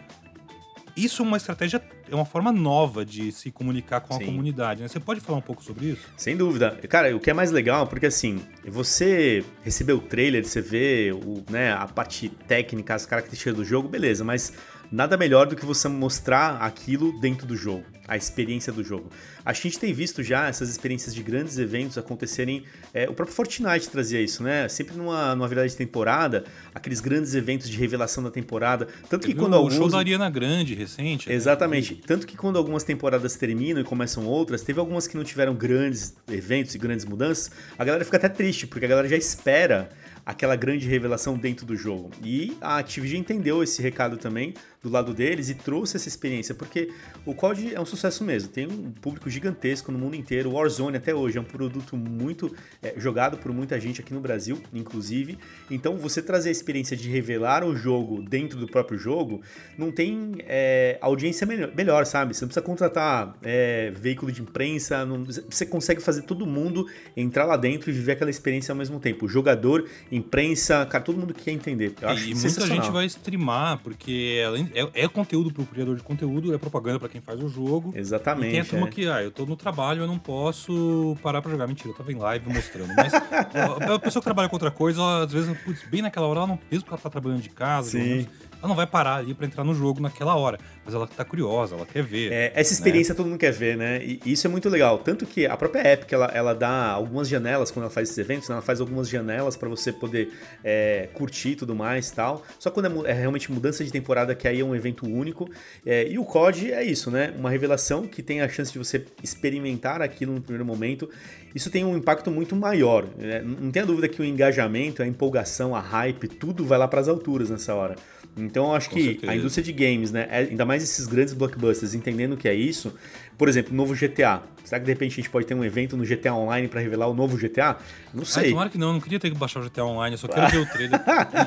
Isso 0.95 1.23
é 1.23 1.25
uma 1.25 1.37
estratégia, 1.37 1.81
é 2.09 2.13
uma 2.13 2.25
forma 2.25 2.51
nova 2.51 3.03
de 3.03 3.31
se 3.31 3.49
comunicar 3.49 4.01
com 4.01 4.13
Sim. 4.13 4.23
a 4.23 4.25
comunidade, 4.27 4.81
né? 4.83 4.87
Você 4.87 4.99
pode 4.99 5.19
falar 5.21 5.39
um 5.39 5.41
pouco 5.41 5.63
sobre 5.63 5.87
isso? 5.87 6.07
Sem 6.15 6.37
dúvida. 6.37 6.79
Cara, 6.87 7.15
o 7.15 7.19
que 7.19 7.31
é 7.31 7.33
mais 7.33 7.49
legal, 7.49 7.87
porque 7.87 8.05
assim, 8.05 8.39
você 8.63 9.43
receber 9.63 9.93
o 9.93 9.99
trailer, 9.99 10.45
você 10.45 10.61
vê 10.61 11.11
o, 11.11 11.43
né, 11.51 11.73
a 11.73 11.87
parte 11.87 12.29
técnica, 12.29 12.93
as 12.93 13.07
características 13.07 13.55
do 13.55 13.65
jogo, 13.65 13.89
beleza, 13.89 14.23
mas 14.23 14.53
nada 14.93 15.17
melhor 15.17 15.47
do 15.47 15.55
que 15.55 15.65
você 15.65 15.87
mostrar 15.87 16.57
aquilo 16.57 17.19
dentro 17.19 17.47
do 17.47 17.57
jogo, 17.57 17.83
a 18.07 18.15
experiência 18.15 18.71
do 18.71 18.83
jogo. 18.83 19.09
A 19.43 19.51
gente 19.51 19.79
tem 19.79 19.91
visto 19.91 20.21
já 20.21 20.47
essas 20.47 20.69
experiências 20.69 21.15
de 21.15 21.23
grandes 21.23 21.57
eventos 21.57 21.97
acontecerem. 21.97 22.63
É, 22.93 23.09
o 23.09 23.13
próprio 23.13 23.35
Fortnite 23.35 23.89
trazia 23.89 24.21
isso, 24.21 24.43
né? 24.43 24.69
Sempre 24.69 24.95
numa, 24.95 25.33
numa 25.33 25.47
virada 25.47 25.67
de 25.67 25.75
temporada, 25.75 26.43
aqueles 26.75 27.01
grandes 27.01 27.33
eventos 27.33 27.67
de 27.67 27.75
revelação 27.75 28.23
da 28.23 28.29
temporada. 28.29 28.87
Tanto 29.09 29.25
que 29.25 29.33
quando 29.33 29.53
o 29.53 29.55
alguns. 29.55 29.73
O 29.73 29.77
show 29.77 29.89
da 29.89 29.97
Ariana 29.97 30.29
Grande 30.29 30.75
recente. 30.75 31.27
Né? 31.27 31.33
Exatamente. 31.33 31.95
Né? 31.95 32.01
Tanto 32.05 32.27
que 32.27 32.37
quando 32.37 32.59
algumas 32.59 32.83
temporadas 32.83 33.35
terminam 33.35 33.81
e 33.81 33.83
começam 33.83 34.27
outras, 34.27 34.61
teve 34.61 34.79
algumas 34.79 35.07
que 35.07 35.17
não 35.17 35.23
tiveram 35.23 35.55
grandes 35.55 36.15
eventos 36.31 36.75
e 36.75 36.77
grandes 36.77 37.03
mudanças, 37.03 37.49
a 37.79 37.83
galera 37.83 38.05
fica 38.05 38.17
até 38.17 38.29
triste, 38.29 38.67
porque 38.67 38.85
a 38.85 38.89
galera 38.89 39.09
já 39.09 39.17
espera 39.17 39.89
aquela 40.25 40.55
grande 40.55 40.87
revelação 40.87 41.37
dentro 41.37 41.65
do 41.65 41.75
jogo. 41.75 42.11
E 42.23 42.55
a 42.61 42.77
Activision 42.77 43.19
entendeu 43.19 43.61
esse 43.61 43.81
recado 43.81 44.17
também 44.17 44.53
do 44.83 44.89
lado 44.89 45.13
deles 45.13 45.49
e 45.49 45.55
trouxe 45.55 45.95
essa 45.95 46.09
experiência, 46.09 46.53
porque 46.53 46.91
o 47.25 47.33
COD 47.33 47.73
é 47.73 47.79
um 47.79 47.85
sucesso 47.85 48.21
mesmo, 48.21 48.49
tem 48.49 48.67
um 48.67 48.91
público 48.91 49.29
gigantesco 49.29 49.93
no 49.93 49.97
mundo 49.97 50.13
inteiro, 50.17 50.49
o 50.49 50.53
Warzone 50.53 50.97
até 50.97 51.15
hoje 51.15 51.37
é 51.37 51.41
um 51.41 51.45
produto 51.45 51.95
muito 51.95 52.53
é, 52.81 52.93
jogado 52.97 53.37
por 53.37 53.53
muita 53.53 53.79
gente 53.79 54.01
aqui 54.01 54.13
no 54.13 54.19
Brasil, 54.19 54.61
inclusive, 54.73 55.39
então 55.71 55.95
você 55.97 56.21
trazer 56.21 56.49
a 56.49 56.51
experiência 56.51 56.97
de 56.97 57.09
revelar 57.09 57.63
o 57.63 57.73
jogo 57.73 58.21
dentro 58.21 58.59
do 58.59 58.67
próprio 58.67 58.97
jogo, 58.99 59.41
não 59.77 59.89
tem 59.89 60.33
é, 60.39 60.97
audiência 60.99 61.47
melhor, 61.47 61.71
melhor, 61.73 62.05
sabe? 62.05 62.33
Você 62.33 62.43
não 62.43 62.49
precisa 62.49 62.65
contratar 62.65 63.37
é, 63.41 63.89
veículo 63.91 64.33
de 64.33 64.41
imprensa, 64.41 65.05
não, 65.05 65.23
você 65.23 65.65
consegue 65.65 66.01
fazer 66.01 66.23
todo 66.23 66.45
mundo 66.45 66.89
entrar 67.15 67.45
lá 67.45 67.55
dentro 67.55 67.89
e 67.89 67.93
viver 67.93 68.11
aquela 68.13 68.29
experiência 68.29 68.73
ao 68.73 68.77
mesmo 68.77 68.99
tempo, 68.99 69.27
o 69.27 69.29
jogador, 69.29 69.87
imprensa, 70.11 70.85
cara, 70.87 71.01
todo 71.01 71.17
mundo 71.17 71.33
quer 71.33 71.51
entender. 71.51 71.93
Eu 72.01 72.09
acho 72.09 72.27
e 72.27 72.35
muita 72.35 72.67
gente 72.67 72.91
vai 72.91 73.05
streamar, 73.05 73.79
porque 73.81 74.43
além 74.45 74.72
é, 74.73 75.03
é 75.03 75.07
conteúdo 75.07 75.51
pro 75.51 75.65
criador 75.65 75.95
de 75.95 76.03
conteúdo, 76.03 76.53
é 76.53 76.57
propaganda 76.57 76.99
para 76.99 77.09
quem 77.09 77.21
faz 77.21 77.41
o 77.41 77.47
jogo. 77.47 77.93
Exatamente. 77.95 78.49
E 78.49 78.51
tem 78.51 78.59
a 78.61 78.65
turma 78.65 78.87
é. 78.87 78.89
que, 78.89 79.07
ah, 79.07 79.23
eu 79.23 79.31
tô 79.31 79.45
no 79.45 79.55
trabalho, 79.55 80.01
eu 80.03 80.07
não 80.07 80.19
posso 80.19 81.17
parar 81.21 81.41
pra 81.41 81.51
jogar. 81.51 81.67
Mentira, 81.67 81.89
eu 81.89 81.93
tava 81.93 82.11
em 82.11 82.17
live 82.17 82.51
mostrando. 82.51 82.93
Mas 82.95 83.13
a 83.13 83.99
pessoa 83.99 84.21
que 84.21 84.25
trabalha 84.25 84.49
com 84.49 84.55
outra 84.55 84.71
coisa, 84.71 84.99
ela, 84.99 85.23
às 85.25 85.31
vezes, 85.31 85.57
putz, 85.61 85.83
bem 85.89 86.01
naquela 86.01 86.27
hora, 86.27 86.39
ela 86.39 86.47
não, 86.47 86.59
mesmo 86.71 86.85
que 86.85 86.93
ela 86.93 87.01
tá 87.01 87.09
trabalhando 87.09 87.41
de 87.41 87.49
casa, 87.49 87.91
Sim 87.91 88.27
ela 88.63 88.69
não 88.69 88.75
vai 88.77 88.87
parar 88.87 89.15
ali 89.15 89.33
para 89.33 89.45
entrar 89.45 89.65
no 89.65 89.75
jogo 89.75 89.99
naquela 89.99 90.37
hora. 90.37 90.57
Mas 90.85 90.95
ela 90.95 91.05
tá 91.05 91.25
curiosa, 91.25 91.75
ela 91.75 91.85
quer 91.85 92.01
ver. 92.01 92.31
É, 92.31 92.45
essa 92.55 92.71
né? 92.71 92.77
experiência 92.77 93.13
né? 93.13 93.17
todo 93.17 93.27
mundo 93.27 93.37
quer 93.37 93.51
ver, 93.51 93.75
né? 93.75 94.01
E 94.01 94.21
isso 94.25 94.47
é 94.47 94.49
muito 94.49 94.69
legal. 94.69 94.99
Tanto 94.99 95.25
que 95.25 95.45
a 95.45 95.57
própria 95.57 95.91
Epic, 95.91 96.13
ela, 96.13 96.27
ela 96.27 96.55
dá 96.55 96.91
algumas 96.91 97.27
janelas 97.27 97.71
quando 97.71 97.83
ela 97.83 97.93
faz 97.93 98.07
esses 98.07 98.17
eventos, 98.17 98.47
né? 98.47 98.53
ela 98.53 98.61
faz 98.61 98.79
algumas 98.79 99.09
janelas 99.09 99.57
para 99.57 99.67
você 99.67 99.91
poder 99.91 100.31
é, 100.63 101.09
curtir 101.13 101.49
e 101.49 101.55
tudo 101.57 101.75
mais 101.75 102.09
tal. 102.11 102.41
Só 102.57 102.71
quando 102.71 103.05
é, 103.05 103.11
é, 103.11 103.13
realmente 103.13 103.51
mudança 103.51 103.83
de 103.83 103.91
temporada, 103.91 104.33
que 104.33 104.47
aí 104.47 104.61
é 104.61 104.63
um 104.63 104.73
evento 104.73 105.05
único. 105.05 105.49
É, 105.85 106.07
e 106.07 106.17
o 106.17 106.23
COD 106.23 106.71
é 106.71 106.85
isso, 106.85 107.11
né? 107.11 107.33
Uma 107.37 107.49
revelação 107.49 108.07
que 108.07 108.23
tem 108.23 108.39
a 108.39 108.47
chance 108.47 108.71
de 108.71 108.77
você 108.77 109.05
experimentar 109.21 110.01
aquilo 110.01 110.33
no 110.33 110.39
primeiro 110.39 110.65
momento. 110.65 111.09
Isso 111.53 111.69
tem 111.69 111.83
um 111.83 111.97
impacto 111.97 112.31
muito 112.31 112.55
maior. 112.55 113.05
Né? 113.17 113.41
Não 113.41 113.71
tenha 113.71 113.85
dúvida 113.85 114.07
que 114.07 114.21
o 114.21 114.25
engajamento, 114.25 115.03
a 115.03 115.07
empolgação, 115.07 115.75
a 115.75 115.81
hype, 115.81 116.27
tudo 116.29 116.65
vai 116.65 116.79
lá 116.79 116.87
para 116.87 117.01
as 117.01 117.07
alturas 117.07 117.49
nessa 117.49 117.75
hora. 117.75 117.95
Então 118.35 118.67
eu 118.67 118.73
acho 118.73 118.89
Com 118.89 118.95
que 118.95 119.03
certeza. 119.03 119.31
a 119.31 119.35
indústria 119.35 119.63
de 119.63 119.71
games, 119.71 120.11
né, 120.11 120.27
é, 120.29 120.39
ainda 120.39 120.65
mais 120.65 120.81
esses 120.81 121.05
grandes 121.05 121.33
blockbusters, 121.33 121.93
entendendo 121.93 122.33
o 122.33 122.37
que 122.37 122.47
é 122.47 122.53
isso, 122.53 122.93
por 123.37 123.47
exemplo, 123.47 123.73
o 123.73 123.75
novo 123.75 123.93
GTA. 123.93 124.41
Será 124.63 124.79
que 124.79 124.85
de 124.85 124.91
repente 124.91 125.13
a 125.13 125.15
gente 125.17 125.29
pode 125.29 125.45
ter 125.45 125.53
um 125.53 125.63
evento 125.63 125.95
no 125.95 126.03
GTA 126.03 126.33
Online 126.33 126.67
para 126.67 126.79
revelar 126.79 127.07
o 127.07 127.13
novo 127.13 127.37
GTA? 127.37 127.77
Não 128.13 128.25
sei. 128.25 128.45
Ai, 128.45 128.49
tomara 128.49 128.69
que 128.69 128.77
não, 128.77 128.87
eu 128.87 128.93
não 128.93 129.01
queria 129.01 129.19
ter 129.19 129.29
que 129.29 129.37
baixar 129.37 129.59
o 129.59 129.63
GTA 129.63 129.85
Online, 129.85 130.13
eu 130.15 130.17
só 130.17 130.27
quero 130.27 130.49
ver 130.49 130.57
o 130.59 130.65
trailer. 130.65 130.99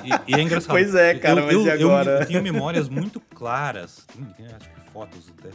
E, 0.05 0.33
e, 0.33 0.35
é 0.35 0.43
engraçado. 0.43 0.71
Pois 0.77 0.95
é, 0.95 1.15
cara, 1.15 1.41
eu, 1.41 1.47
mas 1.47 1.55
eu, 1.55 1.67
e 1.67 1.71
agora? 1.71 2.11
Eu, 2.11 2.21
eu 2.21 2.27
tenho 2.27 2.43
memórias 2.43 2.89
muito 2.89 3.21
claras, 3.35 4.07
tem, 4.37 4.47
acho 4.47 4.69
que 4.69 4.93
fotos 4.93 5.33
até 5.39 5.49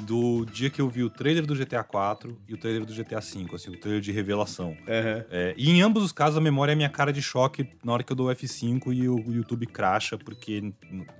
do 0.00 0.44
dia 0.46 0.70
que 0.70 0.80
eu 0.80 0.88
vi 0.88 1.02
o 1.02 1.10
trailer 1.10 1.46
do 1.46 1.54
GTA 1.54 1.82
4 1.82 2.36
e 2.48 2.54
o 2.54 2.56
trailer 2.56 2.84
do 2.84 2.94
GTA 2.94 3.20
5, 3.20 3.56
assim, 3.56 3.70
o 3.70 3.78
trailer 3.78 4.00
de 4.00 4.12
revelação. 4.12 4.68
Uhum. 4.68 5.24
É, 5.30 5.54
e 5.56 5.70
em 5.70 5.82
ambos 5.82 6.02
os 6.02 6.12
casos, 6.12 6.36
a 6.36 6.40
memória 6.40 6.72
é 6.72 6.74
minha 6.74 6.88
cara 6.88 7.12
de 7.12 7.22
choque 7.22 7.68
na 7.84 7.92
hora 7.92 8.02
que 8.02 8.12
eu 8.12 8.16
dou 8.16 8.28
F5 8.28 8.94
e 8.94 9.08
o 9.08 9.32
YouTube 9.32 9.66
cracha, 9.66 10.18
porque 10.18 10.52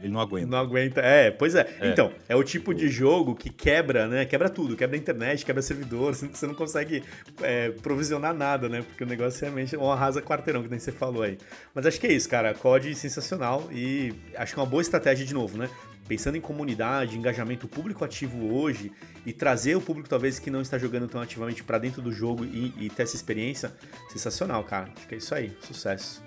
ele 0.01 0.13
não 0.13 0.21
aguenta. 0.21 0.47
Não 0.47 0.59
aguenta, 0.59 1.01
é, 1.01 1.31
pois 1.31 1.55
é. 1.55 1.77
é. 1.81 1.89
Então, 1.89 2.13
é 2.29 2.37
o 2.37 2.43
tipo 2.43 2.75
de 2.75 2.89
jogo 2.89 3.35
que 3.35 3.51
quebra, 3.51 4.07
né? 4.07 4.25
Quebra 4.25 4.49
tudo, 4.49 4.77
quebra 4.77 4.97
a 4.97 4.99
internet, 4.99 5.45
quebra 5.45 5.63
servidor, 5.63 6.15
você 6.15 6.47
não 6.47 6.55
consegue 6.55 7.03
é, 7.43 7.71
provisionar 7.71 8.35
nada, 8.35 8.69
né? 8.69 8.83
Porque 8.83 9.05
o 9.05 9.07
negócio 9.07 9.41
realmente 9.41 9.75
é 9.75 9.79
um 9.79 9.91
arrasa 9.91 10.21
quarteirão, 10.21 10.63
que 10.63 10.69
nem 10.69 10.79
você 10.79 10.93
falou 10.93 11.23
aí. 11.23 11.39
Mas 11.75 11.87
acho 11.87 12.01
que 12.01 12.07
é 12.07 12.13
isso, 12.13 12.29
cara. 12.29 12.55
COD 12.55 12.95
sensacional 12.95 13.69
e 13.73 14.13
acho 14.37 14.55
que 14.55 14.61
é 14.61 14.63
uma 14.63 14.69
boa 14.69 14.83
estratégia 14.83 15.25
de 15.25 15.35
novo, 15.35 15.57
né? 15.57 15.69
Pensando 16.07 16.37
em 16.37 16.41
comunidade, 16.41 17.17
engajamento 17.19 17.67
público 17.67 18.05
ativo 18.05 18.53
hoje 18.53 18.93
e 19.25 19.33
trazer 19.33 19.77
o 19.77 19.81
público 19.81 20.09
talvez 20.09 20.39
que 20.39 20.51
não 20.51 20.61
está 20.61 20.79
jogando 20.79 21.09
tão 21.09 21.21
ativamente 21.21 21.65
para 21.65 21.79
dentro 21.79 22.01
do 22.01 22.13
jogo 22.13 22.45
e, 22.45 22.73
e, 22.79 22.91
ter 22.91 23.03
essa 23.03 23.17
experiência, 23.17 23.75
sensacional, 24.09 24.63
cara. 24.65 24.93
Acho 24.97 25.09
que 25.09 25.15
é 25.15 25.19
isso 25.19 25.35
aí, 25.35 25.57
sucesso. 25.61 26.23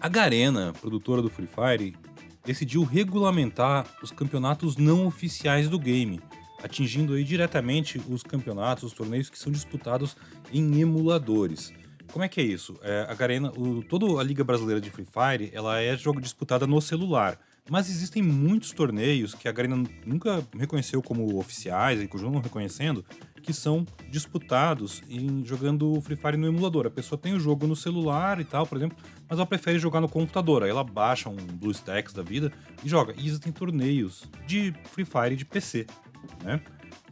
A 0.00 0.08
Garena, 0.08 0.72
produtora 0.80 1.22
do 1.22 1.30
Free 1.30 1.48
Fire, 1.48 1.96
decidiu 2.44 2.82
regulamentar 2.82 3.86
os 4.02 4.10
campeonatos 4.10 4.76
não 4.76 5.06
oficiais 5.06 5.68
do 5.68 5.78
game, 5.78 6.20
atingindo 6.62 7.14
aí 7.14 7.24
diretamente 7.24 8.00
os 8.08 8.22
campeonatos, 8.22 8.84
os 8.84 8.92
torneios 8.92 9.30
que 9.30 9.38
são 9.38 9.50
disputados 9.50 10.16
em 10.52 10.80
emuladores. 10.80 11.72
Como 12.12 12.24
é 12.24 12.28
que 12.28 12.40
é 12.40 12.44
isso? 12.44 12.78
É, 12.82 13.06
a 13.08 13.14
Garena, 13.14 13.50
o, 13.56 13.82
toda 13.82 14.20
a 14.20 14.22
Liga 14.22 14.44
Brasileira 14.44 14.80
de 14.80 14.90
Free 14.90 15.06
Fire, 15.06 15.50
ela 15.52 15.80
é 15.80 15.96
jogo 15.96 16.20
disputada 16.20 16.66
no 16.66 16.80
celular. 16.80 17.38
Mas 17.70 17.88
existem 17.88 18.22
muitos 18.22 18.72
torneios 18.72 19.34
que 19.34 19.48
a 19.48 19.52
Garena 19.52 19.82
nunca 20.04 20.46
reconheceu 20.58 21.02
como 21.02 21.38
oficiais 21.38 22.00
e 22.00 22.06
continua 22.06 22.34
não 22.34 22.40
reconhecendo, 22.40 23.02
que 23.42 23.54
são 23.54 23.86
disputados 24.10 25.02
em 25.08 25.42
jogando 25.46 25.98
Free 26.02 26.16
Fire 26.16 26.36
no 26.36 26.46
emulador. 26.46 26.86
A 26.86 26.90
pessoa 26.90 27.18
tem 27.18 27.32
o 27.32 27.40
jogo 27.40 27.66
no 27.66 27.74
celular 27.74 28.38
e 28.38 28.44
tal, 28.44 28.66
por 28.66 28.76
exemplo, 28.76 28.98
mas 29.26 29.38
ela 29.38 29.46
prefere 29.46 29.78
jogar 29.78 30.02
no 30.02 30.08
computador. 30.08 30.62
Aí 30.62 30.68
ela 30.68 30.84
baixa 30.84 31.30
um 31.30 31.36
BlueStacks 31.36 32.12
da 32.12 32.22
vida 32.22 32.52
e 32.84 32.88
joga. 32.88 33.14
E 33.16 33.26
existem 33.26 33.50
torneios 33.50 34.24
de 34.46 34.74
Free 34.92 35.06
Fire 35.06 35.34
de 35.34 35.46
PC, 35.46 35.86
né? 36.42 36.60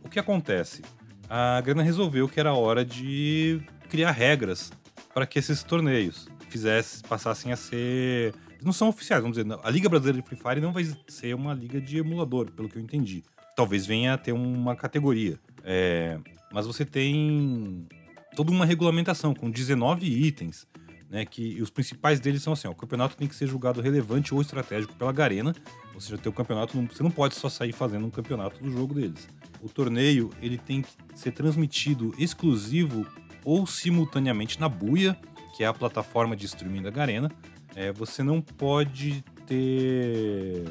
O 0.04 0.08
que 0.08 0.18
acontece? 0.18 0.82
A 1.30 1.62
Grana 1.62 1.82
resolveu 1.82 2.28
que 2.28 2.38
era 2.38 2.52
hora 2.52 2.84
de 2.84 3.62
criar 3.88 4.10
regras 4.10 4.70
para 5.14 5.26
que 5.26 5.38
esses 5.38 5.62
torneios 5.62 6.28
fizessem, 6.50 7.00
passassem 7.08 7.52
a 7.52 7.56
ser 7.56 8.34
não 8.64 8.72
são 8.72 8.88
oficiais, 8.88 9.22
vamos 9.22 9.36
dizer. 9.36 9.58
A 9.62 9.70
Liga 9.70 9.88
Brasileira 9.88 10.20
de 10.20 10.26
Free 10.26 10.38
Fire 10.38 10.60
não 10.60 10.72
vai 10.72 10.84
ser 11.08 11.34
uma 11.34 11.54
liga 11.54 11.80
de 11.80 11.98
emulador, 11.98 12.50
pelo 12.50 12.68
que 12.68 12.76
eu 12.76 12.82
entendi. 12.82 13.22
Talvez 13.56 13.86
venha 13.86 14.14
a 14.14 14.18
ter 14.18 14.32
uma 14.32 14.74
categoria. 14.74 15.38
É, 15.64 16.18
mas 16.52 16.66
você 16.66 16.84
tem 16.84 17.86
toda 18.34 18.50
uma 18.50 18.64
regulamentação 18.64 19.34
com 19.34 19.50
19 19.50 20.06
itens, 20.06 20.66
né? 21.10 21.26
Que 21.26 21.60
os 21.60 21.70
principais 21.70 22.18
deles 22.18 22.42
são 22.42 22.54
assim: 22.54 22.66
ó, 22.66 22.70
o 22.70 22.74
campeonato 22.74 23.16
tem 23.16 23.28
que 23.28 23.34
ser 23.34 23.46
julgado 23.46 23.80
relevante 23.80 24.34
ou 24.34 24.40
estratégico 24.40 24.94
pela 24.94 25.12
Garena. 25.12 25.54
Ou 25.94 26.00
seja, 26.00 26.16
o 26.26 26.32
campeonato 26.32 26.80
você 26.82 27.02
não 27.02 27.10
pode 27.10 27.34
só 27.34 27.48
sair 27.48 27.72
fazendo 27.72 28.06
um 28.06 28.10
campeonato 28.10 28.62
do 28.62 28.70
jogo 28.70 28.94
deles. 28.94 29.28
O 29.60 29.68
torneio 29.68 30.30
ele 30.40 30.56
tem 30.56 30.82
que 30.82 30.90
ser 31.14 31.32
transmitido 31.32 32.14
exclusivo 32.18 33.06
ou 33.44 33.66
simultaneamente 33.66 34.58
na 34.58 34.68
Buia, 34.68 35.16
que 35.54 35.62
é 35.62 35.66
a 35.66 35.74
plataforma 35.74 36.34
de 36.34 36.46
streaming 36.46 36.82
da 36.82 36.90
Garena. 36.90 37.30
É, 37.74 37.92
você 37.92 38.22
não 38.22 38.40
pode 38.40 39.24
ter 39.46 40.64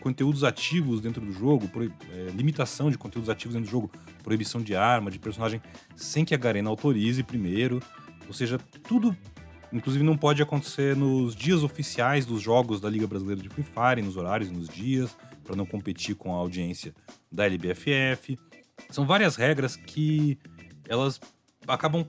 conteúdos 0.00 0.44
ativos 0.44 1.00
dentro 1.00 1.24
do 1.24 1.32
jogo, 1.32 1.70
é, 2.10 2.30
limitação 2.30 2.90
de 2.90 2.98
conteúdos 2.98 3.30
ativos 3.30 3.54
dentro 3.54 3.68
do 3.68 3.70
jogo, 3.70 3.90
proibição 4.22 4.62
de 4.62 4.74
arma, 4.76 5.10
de 5.10 5.18
personagem, 5.18 5.60
sem 5.96 6.24
que 6.24 6.34
a 6.34 6.38
Garena 6.38 6.68
autorize 6.68 7.22
primeiro. 7.22 7.82
Ou 8.26 8.34
seja, 8.34 8.58
tudo 8.86 9.16
Inclusive 9.72 10.02
não 10.02 10.16
pode 10.16 10.42
acontecer 10.42 10.96
nos 10.96 11.36
dias 11.36 11.62
oficiais 11.62 12.24
dos 12.24 12.40
jogos 12.40 12.80
da 12.80 12.88
Liga 12.88 13.06
Brasileira 13.06 13.40
de 13.40 13.48
Free 13.48 13.64
Fire, 13.64 14.02
nos 14.02 14.16
horários, 14.16 14.50
nos 14.50 14.68
dias, 14.68 15.14
para 15.44 15.54
não 15.54 15.66
competir 15.66 16.14
com 16.14 16.34
a 16.34 16.38
audiência 16.38 16.94
da 17.30 17.44
LBFF. 17.44 18.38
São 18.90 19.06
várias 19.06 19.36
regras 19.36 19.76
que 19.76 20.38
elas 20.88 21.20
acabam 21.66 22.06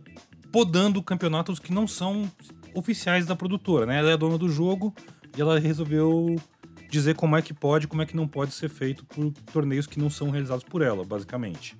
podando 0.51 1.03
campeonatos 1.03 1.59
que 1.59 1.73
não 1.73 1.85
são 1.85 2.31
oficiais 2.73 3.25
da 3.25 3.35
produtora, 3.35 3.85
né? 3.85 3.99
Ela 3.99 4.11
é 4.11 4.13
a 4.13 4.17
dona 4.17 4.37
do 4.37 4.49
jogo 4.49 4.93
e 5.37 5.41
ela 5.41 5.59
resolveu 5.59 6.35
dizer 6.89 7.15
como 7.15 7.35
é 7.35 7.41
que 7.41 7.53
pode, 7.53 7.87
como 7.87 8.01
é 8.01 8.05
que 8.05 8.15
não 8.15 8.27
pode 8.27 8.53
ser 8.53 8.69
feito 8.69 9.05
por 9.05 9.31
torneios 9.53 9.85
que 9.85 9.99
não 9.99 10.09
são 10.09 10.29
realizados 10.29 10.63
por 10.63 10.81
ela, 10.81 11.05
basicamente. 11.05 11.77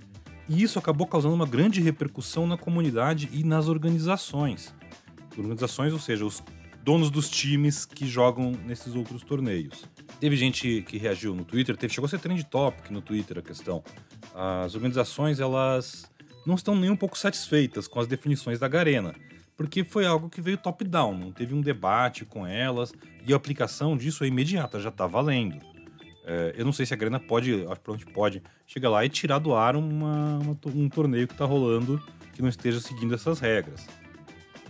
E 0.48 0.62
isso 0.63 0.79
acabou 0.79 1.05
causando 1.08 1.36
uma 1.36 1.46
grande 1.46 1.81
repercussão 1.81 2.48
na 2.48 2.58
comunidade 2.58 3.29
e 3.31 3.43
nas 3.43 3.67
organizações. 3.67 4.74
Organizações, 5.38 5.93
ou 5.93 6.00
seja, 6.00 6.25
os 6.25 6.43
donos 6.84 7.12
dos 7.12 7.29
times 7.29 7.86
que 7.86 8.08
jogam 8.08 8.51
nesses 8.65 8.96
outros 8.96 9.24
torneios. 9.24 9.86
Teve 10.19 10.36
gente 10.36 10.81
que 10.88 10.98
reagiu 10.98 11.36
no 11.36 11.46
Twitter, 11.46 11.77
teve, 11.77 11.93
chegou 11.93 12.08
a 12.08 12.10
ser 12.10 12.19
trend 12.19 12.43
topic 12.46 12.89
no 12.89 13.01
Twitter 13.01 13.38
a 13.38 13.41
questão. 13.41 13.84
As 14.34 14.74
organizações, 14.75 15.39
elas 15.39 16.10
não 16.46 16.55
estão 16.55 16.75
nem 16.75 16.89
um 16.89 16.96
pouco 16.96 17.17
satisfeitas 17.17 17.88
com 17.88 18.00
as 18.00 18.08
definições 18.08 18.60
da 18.60 18.67
Garena, 18.67 19.13
porque 19.60 19.84
foi 19.84 20.06
algo 20.06 20.30
que 20.30 20.39
veio 20.39 20.58
top-down, 20.58 21.18
não 21.18 21.32
teve 21.34 21.54
um 21.54 21.60
debate 21.60 22.24
com 22.24 22.48
elas, 22.48 22.94
e 23.28 23.34
a 23.34 23.36
aplicação 23.36 23.98
disso 23.98 24.24
é 24.24 24.28
imediata, 24.28 24.80
já 24.80 24.88
está 24.88 25.06
valendo. 25.06 25.60
É, 26.25 26.56
eu 26.58 26.63
não 26.63 26.72
sei 26.72 26.86
se 26.86 26.94
a 26.94 26.98
Garena 26.98 27.20
pode, 27.20 27.66
acho 27.68 28.06
que 28.06 28.13
pode, 28.13 28.42
chegar 28.66 28.89
lá 28.89 29.04
e 29.04 29.10
tirar 29.10 29.38
do 29.38 29.54
ar 29.54 29.75
uma, 29.75 30.38
uma, 30.38 30.58
um 30.74 30.88
torneio 30.88 31.28
que 31.28 31.34
está 31.34 31.44
rolando 31.44 32.01
que 32.32 32.42
não 32.42 32.48
esteja 32.48 32.80
seguindo 32.80 33.13
essas 33.13 33.42
regras. 33.42 33.86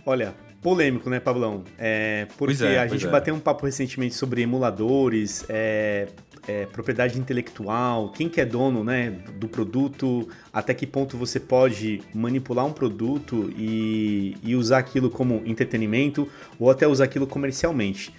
Olha, 0.04 0.34
polêmico, 0.60 1.08
né, 1.08 1.20
Pablão? 1.20 1.62
É, 1.78 2.26
porque 2.36 2.64
é, 2.64 2.80
a 2.80 2.88
gente 2.88 3.06
é. 3.06 3.08
bateu 3.08 3.32
um 3.32 3.38
papo 3.38 3.66
recentemente 3.66 4.16
sobre 4.16 4.42
emuladores, 4.42 5.44
é, 5.48 6.08
é, 6.46 6.66
propriedade 6.66 7.18
intelectual, 7.18 8.10
quem 8.10 8.28
que 8.28 8.40
é 8.40 8.44
dono 8.44 8.82
né, 8.82 9.10
do 9.38 9.48
produto, 9.48 10.28
até 10.52 10.74
que 10.74 10.86
ponto 10.86 11.16
você 11.16 11.38
pode 11.38 12.02
manipular 12.14 12.66
um 12.66 12.72
produto 12.72 13.52
e, 13.56 14.36
e 14.42 14.54
usar 14.56 14.78
aquilo 14.78 15.10
como 15.10 15.42
entretenimento 15.44 16.28
ou 16.58 16.70
até 16.70 16.86
usar 16.86 17.04
aquilo 17.04 17.26
comercialmente. 17.26 18.12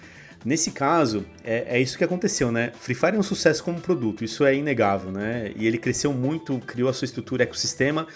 Nesse 0.44 0.72
caso, 0.72 1.24
é, 1.44 1.76
é, 1.76 1.80
isso 1.80 1.96
que 1.96 2.02
aconteceu, 2.02 2.50
né? 2.50 2.72
Free 2.80 2.96
Fire 2.96 3.14
é 3.16 3.18
um 3.18 3.22
sucesso 3.22 3.62
como 3.62 3.80
produto, 3.80 4.24
isso 4.24 4.44
é 4.44 4.54
inegável, 4.54 5.12
né? 5.12 5.52
E 5.54 5.66
ele 5.66 5.78
cresceu 5.78 6.12
muito, 6.12 6.58
criou 6.66 6.88
a 6.88 6.92
sua 6.92 7.04
estrutura 7.04 7.44
ecossistema 7.44 8.08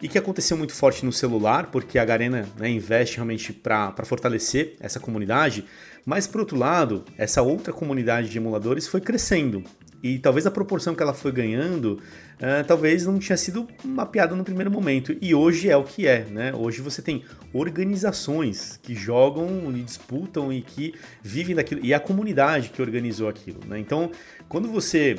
e 0.00 0.08
que 0.08 0.18
aconteceu 0.18 0.56
muito 0.56 0.72
forte 0.72 1.04
no 1.04 1.12
celular, 1.12 1.70
porque 1.70 1.98
a 1.98 2.04
Garena 2.04 2.48
né, 2.56 2.68
investe 2.68 3.16
realmente 3.16 3.52
para 3.52 3.92
fortalecer 4.04 4.76
essa 4.80 4.98
comunidade, 4.98 5.64
mas 6.04 6.26
por 6.26 6.40
outro 6.40 6.56
lado, 6.56 7.04
essa 7.16 7.42
outra 7.42 7.72
comunidade 7.72 8.28
de 8.28 8.38
emuladores 8.38 8.86
foi 8.86 9.00
crescendo. 9.00 9.64
E 10.02 10.18
talvez 10.18 10.46
a 10.46 10.50
proporção 10.50 10.94
que 10.94 11.02
ela 11.02 11.14
foi 11.14 11.32
ganhando, 11.32 11.98
uh, 12.36 12.62
talvez 12.66 13.06
não 13.06 13.18
tinha 13.18 13.38
sido 13.38 13.66
mapeada 13.82 14.36
no 14.36 14.44
primeiro 14.44 14.70
momento. 14.70 15.16
E 15.18 15.34
hoje 15.34 15.70
é 15.70 15.76
o 15.78 15.82
que 15.82 16.06
é, 16.06 16.26
né? 16.26 16.52
Hoje 16.54 16.82
você 16.82 17.00
tem 17.00 17.24
organizações 17.54 18.78
que 18.82 18.94
jogam 18.94 19.72
e 19.74 19.80
disputam 19.80 20.52
e 20.52 20.60
que 20.60 20.94
vivem 21.22 21.56
daquilo. 21.56 21.80
E 21.82 21.94
a 21.94 21.98
comunidade 21.98 22.68
que 22.68 22.82
organizou 22.82 23.30
aquilo, 23.30 23.60
né? 23.66 23.78
Então, 23.78 24.10
quando 24.46 24.68
você 24.68 25.18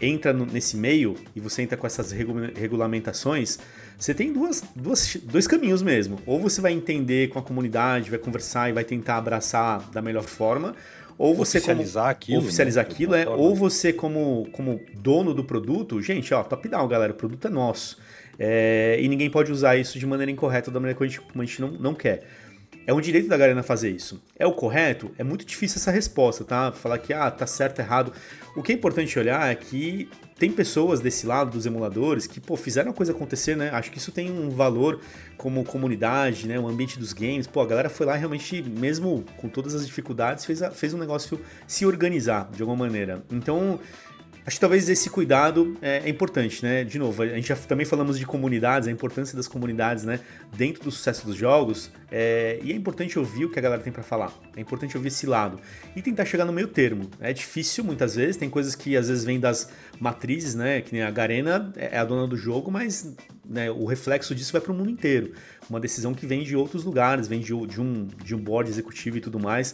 entra 0.00 0.32
no, 0.32 0.46
nesse 0.46 0.76
meio 0.76 1.16
e 1.34 1.40
você 1.40 1.62
entra 1.62 1.76
com 1.76 1.86
essas 1.86 2.12
regulamentações, 2.12 3.58
você 3.98 4.12
tem 4.12 4.32
duas, 4.32 4.64
duas, 4.74 5.16
dois 5.24 5.46
caminhos 5.46 5.82
mesmo. 5.82 6.18
Ou 6.26 6.40
você 6.40 6.60
vai 6.60 6.72
entender 6.72 7.28
com 7.28 7.38
a 7.38 7.42
comunidade, 7.42 8.10
vai 8.10 8.18
conversar 8.18 8.68
e 8.68 8.72
vai 8.72 8.84
tentar 8.84 9.16
abraçar 9.16 9.90
da 9.90 10.02
melhor 10.02 10.24
forma, 10.24 10.74
ou 11.18 11.34
você 11.34 11.58
oficializar 11.58 12.04
como, 12.04 12.10
aquilo, 12.12 12.38
oficializar 12.40 12.84
né? 12.84 12.90
aquilo 12.90 13.14
é, 13.14 13.28
ou 13.28 13.54
você 13.54 13.92
como, 13.92 14.48
como 14.52 14.80
dono 14.94 15.32
do 15.32 15.44
produto, 15.44 16.00
gente, 16.02 16.32
ó, 16.34 16.42
top 16.42 16.68
down, 16.68 16.88
galera, 16.88 17.12
o 17.12 17.16
produto 17.16 17.46
é 17.46 17.50
nosso. 17.50 17.98
É, 18.38 18.98
e 19.00 19.06
ninguém 19.08 19.30
pode 19.30 19.52
usar 19.52 19.76
isso 19.76 19.98
de 19.98 20.06
maneira 20.06 20.32
incorreta, 20.32 20.70
da 20.70 20.80
maneira 20.80 20.98
que 20.98 21.04
a 21.04 21.06
gente, 21.06 21.20
a 21.34 21.44
gente 21.44 21.60
não, 21.60 21.70
não 21.70 21.94
quer. 21.94 22.24
É 22.86 22.92
um 22.92 23.00
direito 23.00 23.28
da 23.28 23.36
Garena 23.36 23.62
fazer 23.62 23.90
isso. 23.90 24.20
É 24.36 24.46
o 24.46 24.52
correto? 24.52 25.12
É 25.16 25.22
muito 25.22 25.44
difícil 25.44 25.78
essa 25.78 25.90
resposta, 25.90 26.44
tá? 26.44 26.72
Falar 26.72 26.98
que 26.98 27.12
ah, 27.12 27.30
tá 27.30 27.46
certo, 27.46 27.78
errado. 27.78 28.12
O 28.56 28.62
que 28.62 28.72
é 28.72 28.74
importante 28.74 29.18
olhar 29.18 29.50
é 29.50 29.54
que 29.54 30.08
tem 30.36 30.50
pessoas 30.50 31.00
desse 31.00 31.24
lado 31.24 31.52
dos 31.52 31.64
emuladores 31.64 32.26
que, 32.26 32.40
pô, 32.40 32.56
fizeram 32.56 32.90
a 32.90 32.94
coisa 32.94 33.12
acontecer, 33.12 33.56
né? 33.56 33.70
Acho 33.70 33.92
que 33.92 33.98
isso 33.98 34.10
tem 34.10 34.28
um 34.30 34.50
valor 34.50 35.00
como 35.36 35.64
comunidade, 35.64 36.48
né? 36.48 36.58
O 36.58 36.66
ambiente 36.66 36.98
dos 36.98 37.12
games. 37.12 37.46
Pô, 37.46 37.60
a 37.60 37.66
galera 37.66 37.88
foi 37.88 38.04
lá 38.04 38.16
realmente, 38.16 38.60
mesmo 38.62 39.24
com 39.36 39.48
todas 39.48 39.74
as 39.74 39.86
dificuldades, 39.86 40.44
fez, 40.44 40.60
a, 40.60 40.72
fez 40.72 40.92
um 40.92 40.98
negócio 40.98 41.40
se 41.68 41.86
organizar 41.86 42.50
de 42.52 42.60
alguma 42.62 42.84
maneira. 42.84 43.22
Então, 43.30 43.78
Acho 44.44 44.56
que 44.56 44.60
talvez 44.60 44.88
esse 44.88 45.08
cuidado 45.08 45.76
é, 45.80 46.02
é, 46.04 46.08
importante, 46.08 46.64
né? 46.64 46.82
De 46.82 46.98
novo, 46.98 47.22
a 47.22 47.26
gente 47.28 47.46
já 47.46 47.54
também 47.54 47.86
falamos 47.86 48.18
de 48.18 48.26
comunidades, 48.26 48.88
a 48.88 48.90
importância 48.90 49.36
das 49.36 49.46
comunidades, 49.46 50.02
né? 50.04 50.18
Dentro 50.56 50.82
do 50.82 50.90
sucesso 50.90 51.24
dos 51.24 51.36
jogos. 51.36 51.92
É, 52.10 52.58
e 52.60 52.72
é 52.72 52.74
importante 52.74 53.16
ouvir 53.18 53.44
o 53.44 53.50
que 53.50 53.58
a 53.60 53.62
galera 53.62 53.80
tem 53.80 53.92
para 53.92 54.02
falar. 54.02 54.32
É 54.56 54.60
importante 54.60 54.96
ouvir 54.96 55.08
esse 55.08 55.26
lado. 55.26 55.60
E 55.94 56.02
tentar 56.02 56.24
chegar 56.24 56.44
no 56.44 56.52
meio 56.52 56.66
termo. 56.66 57.08
É 57.20 57.32
difícil 57.32 57.84
muitas 57.84 58.16
vezes, 58.16 58.36
tem 58.36 58.50
coisas 58.50 58.74
que 58.74 58.96
às 58.96 59.08
vezes 59.08 59.22
vêm 59.22 59.38
das 59.38 59.70
matrizes, 60.00 60.56
né? 60.56 60.80
Que 60.80 60.92
nem 60.92 61.02
a 61.02 61.10
Garena 61.10 61.72
é 61.76 61.96
a 61.96 62.04
dona 62.04 62.26
do 62.26 62.36
jogo, 62.36 62.68
mas 62.68 63.14
né, 63.48 63.70
o 63.70 63.84
reflexo 63.84 64.34
disso 64.34 64.50
vai 64.50 64.60
para 64.60 64.72
o 64.72 64.74
mundo 64.74 64.90
inteiro. 64.90 65.34
Uma 65.70 65.78
decisão 65.78 66.12
que 66.12 66.26
vem 66.26 66.42
de 66.42 66.56
outros 66.56 66.82
lugares, 66.82 67.28
vem 67.28 67.38
de, 67.38 67.54
de, 67.66 67.80
um, 67.80 68.08
de 68.24 68.34
um 68.34 68.38
board 68.38 68.68
executivo 68.68 69.18
e 69.18 69.20
tudo 69.20 69.38
mais. 69.38 69.72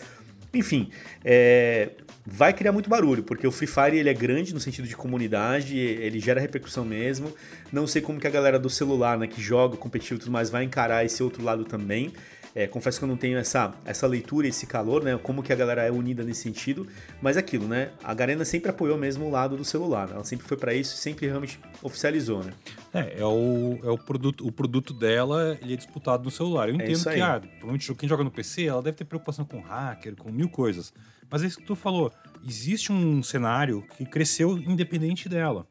Enfim, 0.53 0.91
é, 1.25 1.91
vai 2.31 2.53
criar 2.53 2.73
muito 2.73 2.91
barulho, 2.91 3.23
porque 3.23 3.47
o 3.47 3.51
Free 3.51 3.67
Fire 3.67 3.97
ele 3.97 4.09
é 4.09 4.15
grande 4.15 4.53
no 4.53 4.61
sentido 4.61 4.87
de 4.87 4.95
comunidade, 4.95 5.79
ele 5.79 6.21
gera 6.21 6.41
repercussão 6.41 6.85
mesmo. 6.85 7.33
Não 7.73 7.87
sei 7.87 8.03
como 8.03 8.21
que 8.21 8.27
a 8.27 8.31
galera 8.31 8.59
do 8.59 8.69
celular, 8.69 9.19
né, 9.19 9.27
que 9.27 9.41
joga 9.41 9.77
competitivo 9.77 10.21
e 10.21 10.21
tudo 10.21 10.33
mais, 10.33 10.51
vai 10.51 10.65
encarar 10.65 11.05
esse 11.05 11.23
outro 11.23 11.43
lado 11.43 11.65
também. 11.65 12.13
É, 12.55 12.67
confesso 12.67 12.99
que 12.99 13.05
eu 13.05 13.09
não 13.09 13.17
tenho 13.17 13.39
essa, 13.39 13.73
essa 13.85 14.07
leitura, 14.07 14.49
esse 14.49 14.67
calor, 14.67 15.05
né? 15.05 15.19
Como 15.23 15.43
que 15.43 15.53
a 15.53 15.57
galera 15.57 15.83
é 15.85 15.93
unida 15.93 16.25
nesse 16.25 16.43
sentido. 16.43 16.87
Mas 17.21 17.37
é 17.37 17.41
aquilo, 17.41 17.69
né? 17.69 17.91
A 18.03 18.13
Garena 18.13 18.45
sempre 18.45 18.71
apoiou 18.71 18.99
mesmo 18.99 19.27
o 19.27 19.31
lado 19.31 19.57
do 19.57 19.65
celular. 19.65 20.09
Né? 20.09 20.15
Ela 20.15 20.25
sempre 20.25 20.47
foi 20.47 20.57
para 20.57 20.75
isso 20.75 20.95
e 20.97 20.99
sempre 20.99 21.27
realmente 21.27 21.61
oficializou, 21.83 22.43
né? 22.43 22.53
É, 22.93 23.21
é 23.21 23.25
o, 23.25 23.79
é 23.85 23.91
o 23.91 23.99
produto, 23.99 24.47
o 24.47 24.51
produto 24.51 24.93
dela, 24.93 25.57
ele 25.63 25.75
é 25.75 25.77
disputado 25.77 26.25
no 26.25 26.31
celular. 26.31 26.69
Eu 26.69 26.81
é 26.81 26.85
entendo 26.91 27.11
é 27.11 27.15
que, 27.15 27.21
ah, 27.21 27.41
provavelmente 27.41 27.95
quem 27.95 28.09
joga 28.09 28.25
no 28.25 28.31
PC, 28.31 28.65
ela 28.65 28.83
deve 28.83 28.97
ter 28.97 29.05
preocupação 29.05 29.45
com 29.45 29.61
hacker, 29.61 30.17
com 30.17 30.33
mil 30.33 30.49
coisas. 30.49 30.93
Mas 31.31 31.43
é 31.43 31.47
isso 31.47 31.59
que 31.59 31.67
tu 31.67 31.75
falou. 31.75 32.13
Existe 32.47 32.93
um 32.93 33.23
cenário 33.23 33.85
que 33.97 34.05
cresceu 34.05 34.57
independente 34.59 35.29
dela. 35.29 35.67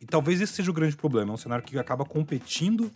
E 0.00 0.06
talvez 0.06 0.40
esse 0.40 0.52
seja 0.52 0.70
o 0.70 0.74
grande 0.74 0.96
problema. 0.96 1.32
É 1.32 1.34
um 1.34 1.38
cenário 1.38 1.64
que 1.64 1.78
acaba 1.78 2.04
competindo 2.04 2.90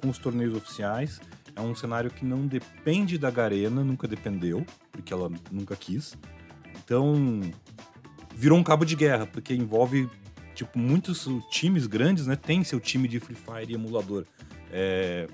com 0.00 0.08
os 0.08 0.18
torneios 0.18 0.54
oficiais 0.54 1.20
é 1.56 1.60
um 1.62 1.74
cenário 1.74 2.10
que 2.10 2.24
não 2.24 2.46
depende 2.46 3.16
da 3.16 3.30
Garena, 3.30 3.82
nunca 3.82 4.06
dependeu, 4.06 4.64
porque 4.92 5.10
ela 5.10 5.30
nunca 5.50 5.74
quis. 5.74 6.14
Então, 6.84 7.40
virou 8.34 8.58
um 8.58 8.62
cabo 8.62 8.84
de 8.84 8.94
guerra, 8.94 9.26
porque 9.26 9.54
envolve, 9.54 10.06
tipo, 10.54 10.78
muitos 10.78 11.26
times 11.50 11.86
grandes, 11.86 12.26
né? 12.26 12.36
Tem 12.36 12.62
seu 12.62 12.78
time 12.78 13.08
de 13.08 13.18
Free 13.18 13.34
Fire 13.34 13.72
e 13.72 13.74
emulador. 13.74 14.26
É, 14.70 15.26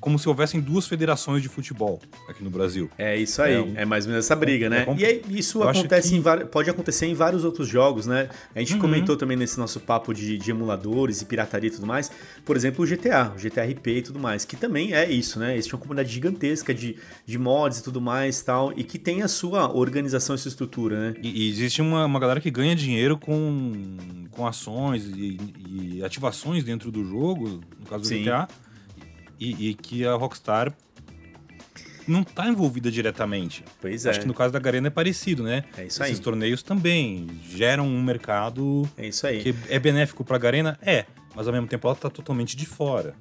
como 0.00 0.18
se 0.18 0.28
houvessem 0.28 0.60
duas 0.60 0.86
federações 0.86 1.42
de 1.42 1.48
futebol 1.48 2.00
aqui 2.28 2.42
no 2.42 2.50
Brasil. 2.50 2.90
É 2.98 3.16
isso 3.16 3.40
aí, 3.42 3.54
é, 3.54 3.60
um, 3.60 3.72
é 3.76 3.84
mais 3.84 4.04
ou 4.04 4.10
menos 4.10 4.24
essa 4.24 4.36
briga, 4.36 4.66
é, 4.66 4.68
né? 4.68 4.86
É 4.86 4.94
e 4.96 5.04
aí, 5.04 5.22
isso 5.30 5.62
acontece 5.62 6.10
que... 6.10 6.16
em 6.16 6.46
pode 6.46 6.70
acontecer 6.70 7.06
em 7.06 7.14
vários 7.14 7.44
outros 7.44 7.68
jogos, 7.68 8.06
né? 8.06 8.28
A 8.54 8.58
gente 8.60 8.74
uhum. 8.74 8.80
comentou 8.80 9.16
também 9.16 9.36
nesse 9.36 9.58
nosso 9.58 9.80
papo 9.80 10.12
de, 10.12 10.38
de, 10.38 10.50
emuladores 10.50 11.22
e 11.22 11.24
pirataria 11.24 11.68
e 11.68 11.72
tudo 11.72 11.86
mais. 11.86 12.10
Por 12.44 12.56
exemplo, 12.56 12.84
o 12.84 12.88
GTA, 12.88 13.32
o 13.34 13.40
GTA 13.40 13.64
RP 13.64 13.86
e 13.88 14.02
tudo 14.02 14.18
mais, 14.18 14.44
que 14.44 14.56
também 14.56 14.94
é 14.94 15.10
isso, 15.10 15.38
né? 15.38 15.54
Existe 15.54 15.74
uma 15.74 15.80
comunidade 15.80 16.12
gigantesca 16.12 16.74
de, 16.74 16.96
de 17.24 17.38
mods 17.38 17.78
e 17.78 17.82
tudo 17.82 18.00
mais 18.00 18.40
tal, 18.42 18.72
e 18.76 18.84
que 18.84 18.98
tem 18.98 19.22
a 19.22 19.28
sua 19.28 19.74
organização 19.74 20.34
e 20.34 20.38
sua 20.38 20.48
estrutura, 20.48 21.10
né? 21.10 21.14
E, 21.22 21.44
e 21.44 21.50
existe 21.50 21.80
uma, 21.80 22.04
uma 22.04 22.20
galera 22.20 22.40
que 22.40 22.50
ganha 22.50 22.74
dinheiro 22.74 23.18
com, 23.18 23.72
com 24.30 24.46
ações 24.46 25.04
e, 25.06 25.38
e 25.68 26.04
ativações 26.04 26.64
dentro 26.64 26.90
do 26.90 27.04
jogo, 27.04 27.60
no 27.78 27.86
caso 27.86 28.02
do 28.02 28.06
Sim. 28.06 28.22
GTA 28.22 28.48
e, 29.38 29.70
e 29.70 29.74
que 29.74 30.06
a 30.06 30.14
Rockstar 30.14 30.72
não 32.06 32.22
está 32.22 32.48
envolvida 32.48 32.90
diretamente. 32.90 33.64
Pois 33.80 34.06
é. 34.06 34.10
Acho 34.10 34.20
que 34.20 34.26
no 34.26 34.34
caso 34.34 34.52
da 34.52 34.58
Garena 34.58 34.86
é 34.86 34.90
parecido, 34.90 35.42
né? 35.42 35.64
É 35.76 35.84
isso 35.84 36.02
aí. 36.02 36.12
Esses 36.12 36.22
torneios 36.22 36.62
também 36.62 37.26
geram 37.48 37.86
um 37.86 38.02
mercado 38.02 38.88
é 38.96 39.08
isso 39.08 39.26
aí. 39.26 39.42
que 39.42 39.54
é 39.68 39.78
benéfico 39.78 40.24
para 40.24 40.36
a 40.36 40.38
Garena? 40.38 40.78
É, 40.80 41.04
mas 41.34 41.46
ao 41.46 41.52
mesmo 41.52 41.66
tempo 41.66 41.86
ela 41.86 41.96
está 41.96 42.08
totalmente 42.08 42.56
de 42.56 42.66
fora. 42.66 43.14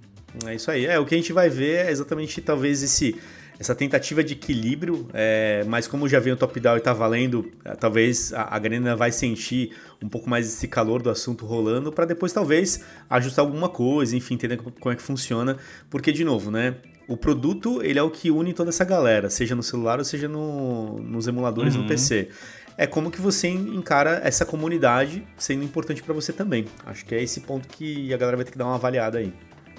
É 0.46 0.54
isso 0.54 0.70
aí. 0.70 0.86
É, 0.86 1.00
o 1.00 1.06
que 1.06 1.16
a 1.16 1.18
gente 1.18 1.34
vai 1.34 1.50
ver 1.50 1.88
é 1.88 1.92
exatamente 1.92 2.42
talvez 2.42 2.84
esse 2.84 3.20
essa 3.60 3.74
tentativa 3.74 4.24
de 4.24 4.34
equilíbrio, 4.34 5.08
é, 5.14 5.64
mas 5.68 5.88
como 5.88 6.08
já 6.08 6.20
veio 6.20 6.36
o 6.36 6.38
top-down 6.38 6.78
e 6.78 6.82
tá 6.82 6.94
valendo, 6.94 7.52
é, 7.64 7.76
talvez 7.76 8.34
a, 8.34 8.56
a 8.56 8.60
Garena 8.60 8.96
vai 8.96 9.12
sentir 9.12 9.72
um 10.04 10.10
pouco 10.10 10.30
mais 10.30 10.48
esse 10.48 10.68
calor 10.68 11.02
do 11.02 11.10
assunto 11.10 11.46
rolando 11.46 11.92
para 11.92 12.06
depois 12.06 12.34
talvez 12.34 12.84
ajustar 13.10 13.46
alguma 13.46 13.70
coisa, 13.70 14.16
enfim, 14.16 14.34
entender 14.34 14.58
como 14.58 14.92
é 14.92 14.96
que 14.96 15.02
funciona, 15.02 15.58
porque 15.90 16.12
de 16.12 16.24
novo, 16.24 16.52
né? 16.52 16.76
o 17.08 17.16
produto 17.16 17.82
ele 17.84 18.00
é 18.00 18.04
o 18.04 18.10
que 18.10 18.32
une 18.32 18.54
toda 18.54 18.70
essa 18.70 18.84
galera, 18.84 19.30
seja 19.30 19.56
no 19.56 19.64
celular 19.64 20.00
ou 20.00 20.06
seja 20.06 20.28
no, 20.28 21.00
nos 21.00 21.28
emuladores 21.28 21.76
uhum. 21.76 21.84
no 21.84 21.88
PC. 21.88 22.30
É 22.78 22.86
como 22.86 23.10
que 23.10 23.22
você 23.22 23.48
encara 23.48 24.20
essa 24.24 24.46
comunidade 24.46 25.26
sendo 25.38 25.64
importante 25.64 26.04
para 26.04 26.14
você 26.14 26.34
também. 26.34 26.66
Acho 26.86 27.06
que 27.06 27.16
é 27.16 27.24
esse 27.24 27.42
ponto 27.42 27.68
que 27.70 28.14
a 28.14 28.18
galera 28.18 28.36
vai 28.36 28.46
ter 28.46 28.52
que 28.52 28.58
dar 28.58 28.66
uma 28.66 28.76
avaliada 28.76 29.18
aí. 29.18 29.34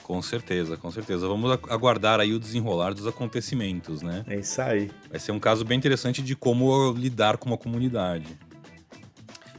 Com 0.07 0.23
certeza, 0.23 0.77
com 0.77 0.89
certeza. 0.89 1.27
Vamos 1.27 1.51
aguardar 1.69 2.21
aí 2.21 2.33
o 2.33 2.39
desenrolar 2.39 2.95
dos 2.95 3.09
acontecimentos, 3.09 4.03
né? 4.03 4.25
É 4.29 4.37
isso 4.37 4.63
aí. 4.63 4.89
Vai 5.11 5.19
ser 5.19 5.33
um 5.33 5.41
caso 5.41 5.65
bem 5.65 5.77
interessante 5.77 6.23
de 6.23 6.37
como 6.37 6.93
lidar 6.93 7.37
com 7.39 7.53
a 7.53 7.59
comunidade. 7.59 8.39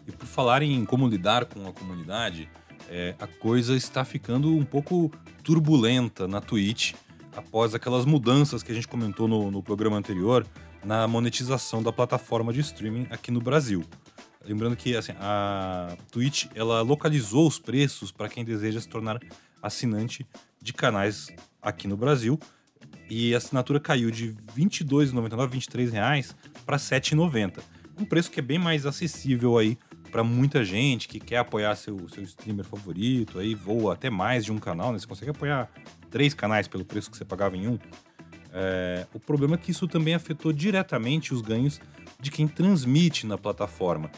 E 0.08 0.12
por 0.14 0.26
falar 0.26 0.64
em 0.64 0.86
como 0.86 1.06
lidar 1.06 1.44
com 1.44 1.68
a 1.68 1.74
comunidade, 1.74 2.50
é, 2.90 3.14
a 3.20 3.28
coisa 3.28 3.76
está 3.76 4.06
ficando 4.06 4.56
um 4.56 4.64
pouco 4.64 5.12
turbulenta 5.44 6.30
na 6.30 6.40
Twitch 6.40 6.94
após 7.36 7.76
aquelas 7.76 8.06
mudanças 8.06 8.64
que 8.64 8.72
a 8.72 8.76
gente 8.76 8.88
comentou 8.88 9.28
no, 9.28 9.52
no 9.52 9.62
programa 9.62 9.98
anterior 9.98 10.48
na 10.82 11.06
monetização 11.10 11.84
da 11.84 11.92
plataforma 11.92 12.54
de 12.54 12.62
streaming 12.62 13.06
aqui 13.10 13.32
no 13.32 13.42
Brasil. 13.42 13.84
Lembrando 14.46 14.78
que 14.78 14.96
assim, 14.96 15.12
a 15.20 15.98
Twitch 16.10 16.46
ela 16.56 16.80
localizou 16.80 17.46
os 17.46 17.60
preços 17.60 18.14
para 18.14 18.30
quem 18.30 18.46
deseja 18.46 18.80
se 18.80 18.88
tornar 18.88 19.20
assinante 19.68 20.26
de 20.62 20.74
canais 20.74 21.30
aqui 21.62 21.88
no 21.88 21.96
Brasil 21.96 22.40
e 23.10 23.34
a 23.34 23.38
assinatura 23.38 23.80
caiu 23.80 24.12
de 24.12 24.28
R$ 24.56 24.66
22,99, 24.66 25.50
23 25.50 25.92
reais 25.92 26.36
para 26.66 26.78
R$ 26.78 26.84
7,90. 26.84 27.60
Um 28.00 28.06
preço 28.06 28.30
que 28.30 28.40
é 28.40 28.44
bem 28.44 28.60
mais 28.60 28.86
acessível 28.86 29.58
aí 29.58 29.78
para 30.12 30.24
muita 30.24 30.64
gente 30.64 31.08
que 31.08 31.20
quer 31.20 31.38
apoiar 31.38 31.76
seu, 31.76 32.08
seu 32.10 32.24
streamer 32.24 32.66
favorito, 32.66 33.40
aí 33.40 33.54
voa 33.56 33.94
até 33.94 34.10
mais 34.10 34.46
de 34.46 34.52
um 34.52 34.58
canal, 34.58 34.92
né? 34.92 35.00
Você 35.00 35.08
consegue 35.08 35.32
apoiar 35.32 35.70
três 36.10 36.34
canais 36.34 36.68
pelo 36.68 36.86
preço 36.86 37.12
que 37.12 37.18
você 37.18 37.26
pagava 37.26 37.58
em 37.58 37.68
um. 37.68 37.78
É, 38.54 39.06
o 39.14 39.20
problema 39.20 39.56
é 39.56 39.58
que 39.58 39.72
isso 39.72 39.88
também 39.88 40.14
afetou 40.14 40.54
diretamente 40.54 41.34
os 41.34 41.42
ganhos 41.42 41.80
de 42.20 42.32
quem 42.32 42.48
transmite 42.48 43.26
na 43.26 43.38
plataforma. 43.38 44.10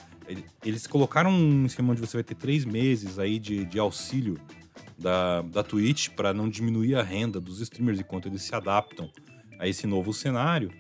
Eles 0.64 0.86
colocaram 0.86 1.32
um 1.32 1.66
esquema 1.66 1.92
onde 1.92 2.02
você 2.02 2.18
vai 2.18 2.24
ter 2.24 2.36
três 2.36 2.64
meses 2.64 3.18
aí 3.18 3.40
de, 3.40 3.66
de 3.66 3.80
auxílio 3.80 4.40
da, 5.00 5.42
da 5.42 5.64
Twitch 5.64 6.10
para 6.10 6.34
não 6.34 6.50
diminuir 6.50 6.96
a 6.96 7.02
renda 7.02 7.40
dos 7.40 7.62
streamers 7.62 8.00
enquanto 8.00 8.28
eles 8.28 8.42
se 8.42 8.54
adaptam 8.54 9.10
a 9.58 9.68
esse 9.68 9.88
novo 9.88 10.14
cenário, 10.14 10.72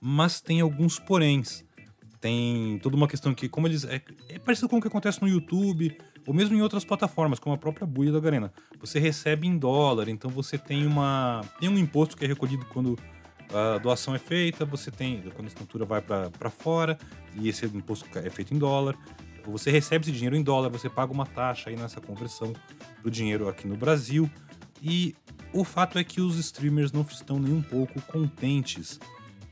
mas 0.00 0.40
tem 0.40 0.60
alguns 0.60 0.98
poréns. 0.98 1.64
Tem 2.20 2.78
toda 2.82 2.96
uma 2.96 3.08
questão 3.08 3.32
que, 3.32 3.48
como 3.48 3.66
eles. 3.66 3.84
É, 3.84 4.02
é 4.28 4.38
parecido 4.38 4.68
com 4.68 4.76
o 4.76 4.80
que 4.80 4.88
acontece 4.88 5.22
no 5.22 5.28
YouTube, 5.28 5.96
ou 6.26 6.34
mesmo 6.34 6.54
em 6.54 6.60
outras 6.60 6.84
plataformas, 6.84 7.38
como 7.38 7.54
a 7.54 7.58
própria 7.58 7.86
Buia 7.86 8.12
da 8.12 8.20
Garena. 8.20 8.52
Você 8.78 8.98
recebe 8.98 9.46
em 9.46 9.56
dólar, 9.56 10.08
então 10.08 10.30
você 10.30 10.58
tem 10.58 10.86
uma. 10.86 11.40
Tem 11.58 11.68
um 11.68 11.78
imposto 11.78 12.16
que 12.16 12.24
é 12.24 12.28
recolhido 12.28 12.66
quando 12.66 12.98
a 13.52 13.78
doação 13.78 14.14
é 14.14 14.18
feita, 14.18 14.66
você 14.66 14.90
tem. 14.90 15.22
Quando 15.34 15.46
a 15.46 15.48
assinatura 15.48 15.86
vai 15.86 16.02
para 16.02 16.50
fora, 16.50 16.98
e 17.34 17.48
esse 17.48 17.64
imposto 17.64 18.06
é 18.18 18.28
feito 18.28 18.52
em 18.52 18.58
dólar. 18.58 18.98
Você 19.46 19.70
recebe 19.70 20.04
esse 20.04 20.12
dinheiro 20.12 20.36
em 20.36 20.42
dólar, 20.42 20.68
você 20.68 20.88
paga 20.88 21.12
uma 21.12 21.26
taxa 21.26 21.70
aí 21.70 21.76
nessa 21.76 22.00
conversão 22.00 22.52
do 23.02 23.10
dinheiro 23.10 23.48
aqui 23.48 23.66
no 23.66 23.76
Brasil. 23.76 24.30
E 24.82 25.14
o 25.52 25.64
fato 25.64 25.98
é 25.98 26.04
que 26.04 26.20
os 26.20 26.36
streamers 26.36 26.92
não 26.92 27.02
estão 27.02 27.38
nem 27.38 27.52
um 27.52 27.62
pouco 27.62 28.00
contentes 28.02 28.98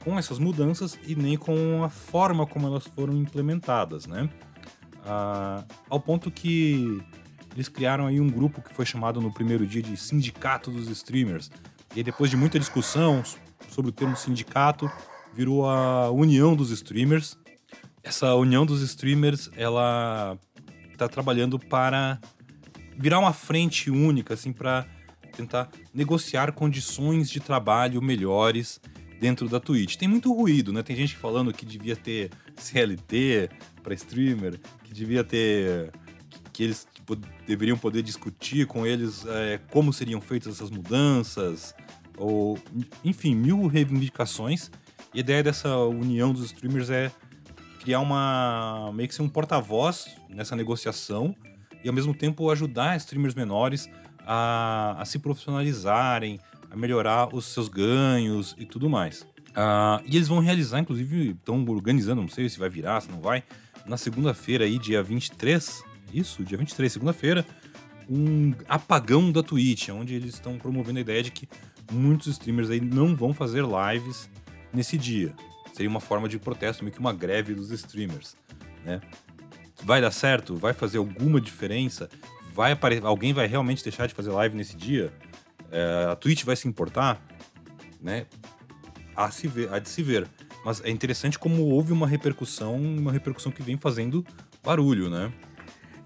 com 0.05 0.19
essas 0.19 0.39
mudanças 0.39 0.99
e 1.07 1.15
nem 1.15 1.37
com 1.37 1.83
a 1.83 1.89
forma 1.89 2.47
como 2.47 2.67
elas 2.67 2.87
foram 2.87 3.15
implementadas, 3.17 4.07
né? 4.07 4.29
Ah, 5.05 5.65
ao 5.89 6.01
ponto 6.01 6.31
que 6.31 7.03
eles 7.55 7.69
criaram 7.69 8.07
aí 8.07 8.21
um 8.21 8.29
grupo 8.29 8.63
que 8.63 8.73
foi 8.73 8.87
chamado 8.87 9.21
no 9.21 9.33
primeiro 9.33 9.67
dia 9.67 9.83
de 9.83 9.97
Sindicato 9.97 10.71
dos 10.71 10.89
Streamers. 10.89 11.51
E 11.97 12.03
depois 12.03 12.31
de 12.31 12.37
muita 12.37 12.59
discussão 12.59 13.23
sobre 13.69 13.91
o 13.91 13.93
termo 13.93 14.17
sindicato, 14.17 14.91
virou 15.35 15.69
a 15.69 16.11
União 16.11 16.55
dos 16.55 16.71
Streamers. 16.71 17.37
Essa 18.03 18.35
União 18.35 18.65
dos 18.65 18.83
Streamers, 18.83 19.51
ela 19.57 20.39
está 20.93 21.09
trabalhando 21.09 21.59
para 21.59 22.19
virar 22.97 23.19
uma 23.19 23.33
frente 23.33 23.91
única, 23.91 24.35
assim, 24.35 24.53
para 24.53 24.87
tentar 25.37 25.71
negociar 25.95 26.53
condições 26.53 27.31
de 27.31 27.39
trabalho 27.39 28.03
melhores 28.03 28.81
dentro 29.21 29.49
da 29.49 29.61
Twitch. 29.61 29.97
Tem 29.97 30.09
muito 30.09 30.33
ruído, 30.33 30.73
né? 30.73 30.83
Tem 30.83 30.97
gente 30.97 31.17
falando 31.17 31.53
que 31.53 31.65
devia 31.65 31.97
ter 31.97 32.31
CLT 32.57 33.51
para 33.83 33.95
streamer, 33.95 34.59
que 34.85 34.93
devia 34.93 35.23
ter. 35.23 35.93
que 36.53 36.65
eles 36.65 36.87
tipo, 36.93 37.17
deveriam 37.47 37.79
poder 37.79 38.03
discutir 38.03 38.67
com 38.67 38.87
eles 38.87 39.25
é, 39.27 39.61
como 39.71 39.93
seriam 39.93 40.21
feitas 40.21 40.55
essas 40.55 40.71
mudanças, 40.71 41.75
ou. 42.17 42.59
enfim, 43.05 43.35
mil 43.35 43.67
reivindicações. 43.67 44.71
E 45.15 45.19
a 45.19 45.21
ideia 45.21 45.43
dessa 45.43 45.77
união 45.77 46.33
dos 46.33 46.45
streamers 46.45 46.91
é 46.91 47.11
criar 47.79 48.01
uma. 48.01 48.91
meio 48.95 49.09
que 49.09 49.15
ser 49.15 49.23
um 49.23 49.29
porta-voz 49.29 50.17
nessa 50.29 50.55
negociação 50.55 51.35
e 51.83 51.89
ao 51.89 51.95
mesmo 51.95 52.15
tempo 52.15 52.51
ajudar 52.51 52.97
streamers 52.97 53.35
menores 53.35 53.89
a, 54.27 54.97
a 54.99 55.05
se 55.05 55.19
profissionalizarem, 55.19 56.39
a 56.71 56.77
melhorar 56.77 57.35
os 57.35 57.47
seus 57.47 57.69
ganhos 57.69 58.55
e 58.59 58.67
tudo 58.67 58.91
mais. 58.91 59.23
Uh, 59.51 60.05
e 60.07 60.17
eles 60.17 60.29
vão 60.29 60.39
realizar, 60.39 60.81
inclusive, 60.81 61.31
estão 61.31 61.65
organizando, 61.67 62.21
não 62.21 62.29
sei 62.29 62.49
se 62.49 62.59
vai 62.59 62.69
virar, 62.69 63.01
se 63.01 63.11
não 63.11 63.21
vai, 63.21 63.43
na 63.87 63.97
segunda-feira 63.97 64.65
aí, 64.65 64.79
dia 64.79 65.03
23, 65.03 65.83
isso, 66.13 66.45
dia 66.45 66.59
23, 66.59 66.93
segunda-feira, 66.93 67.45
um 68.09 68.55
apagão 68.69 69.33
da 69.33 69.43
Twitch, 69.43 69.89
onde 69.89 70.15
eles 70.15 70.35
estão 70.35 70.59
promovendo 70.59 70.99
a 70.99 71.03
ideia 71.03 71.23
de 71.23 71.31
que 71.31 71.49
muitos 71.91 72.29
streamers 72.29 72.71
aí 72.71 72.81
não 72.81 73.17
vão 73.17 73.33
fazer 73.35 73.65
lives 73.65 74.31
nesse 74.73 74.97
dia. 74.97 75.35
Seria 75.79 75.89
uma 75.89 76.01
forma 76.01 76.29
de 76.29 76.41
protesto, 76.41 76.83
meio 76.83 76.93
que 76.93 76.99
uma 76.99 77.13
greve 77.13 77.55
dos 77.55 77.71
streamers, 77.71 78.37
né? 78.85 79.01
Vai 79.85 80.01
dar 80.01 80.11
certo? 80.11 80.57
Vai 80.57 80.73
fazer 80.73 80.99
alguma 80.99 81.41
diferença? 81.41 82.11
Vai 82.53 82.73
apare... 82.73 82.99
Alguém 83.01 83.33
vai 83.33 83.47
realmente 83.47 83.85
deixar 83.85 84.09
de 84.09 84.13
fazer 84.13 84.33
live 84.33 84.57
nesse 84.57 84.77
dia? 84.77 85.13
É, 85.71 86.09
a 86.11 86.17
Twitch 86.17 86.43
vai 86.43 86.57
se 86.57 86.67
importar, 86.67 87.25
né? 88.03 88.27
A, 89.15 89.31
se 89.31 89.47
ver, 89.47 89.81
de 89.81 89.89
se 89.89 90.03
ver. 90.03 90.27
Mas 90.65 90.83
é 90.85 90.91
interessante 90.91 91.39
como 91.39 91.63
houve 91.63 91.93
uma 91.93 92.09
repercussão, 92.09 92.75
uma 92.75 93.13
repercussão 93.13 93.53
que 93.53 93.63
vem 93.63 93.77
fazendo 93.77 94.27
barulho, 94.65 95.09
né? 95.09 95.33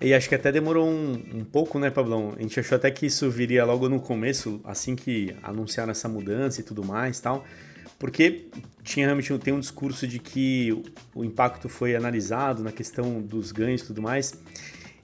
E 0.03 0.13
acho 0.13 0.29
que 0.29 0.35
até 0.35 0.53
demorou 0.53 0.87
um, 0.87 1.15
um, 1.33 1.45
pouco, 1.47 1.79
né, 1.79 1.89
Pablão? 1.89 2.35
A 2.37 2.43
gente 2.43 2.61
achou 2.61 2.77
até 2.77 2.91
que 2.91 3.07
isso 3.07 3.31
viria 3.31 3.65
logo 3.65 3.89
no 3.89 4.01
começo, 4.01 4.61
assim 4.65 4.95
que 4.95 5.35
anunciaram 5.43 5.93
essa 5.93 6.11
mudança 6.11 6.61
e 6.61 6.63
tudo 6.63 6.85
mais 6.85 7.19
tal. 7.21 7.47
Porque 8.03 8.47
tinha 8.83 9.07
realmente 9.07 9.33
tem 9.39 9.55
um 9.55 9.61
discurso 9.61 10.09
de 10.09 10.19
que 10.19 10.73
o 11.15 11.23
impacto 11.23 11.69
foi 11.69 11.95
analisado 11.95 12.61
na 12.61 12.73
questão 12.73 13.23
dos 13.23 13.53
ganhos 13.53 13.83
e 13.83 13.87
tudo 13.87 14.03
mais. 14.03 14.35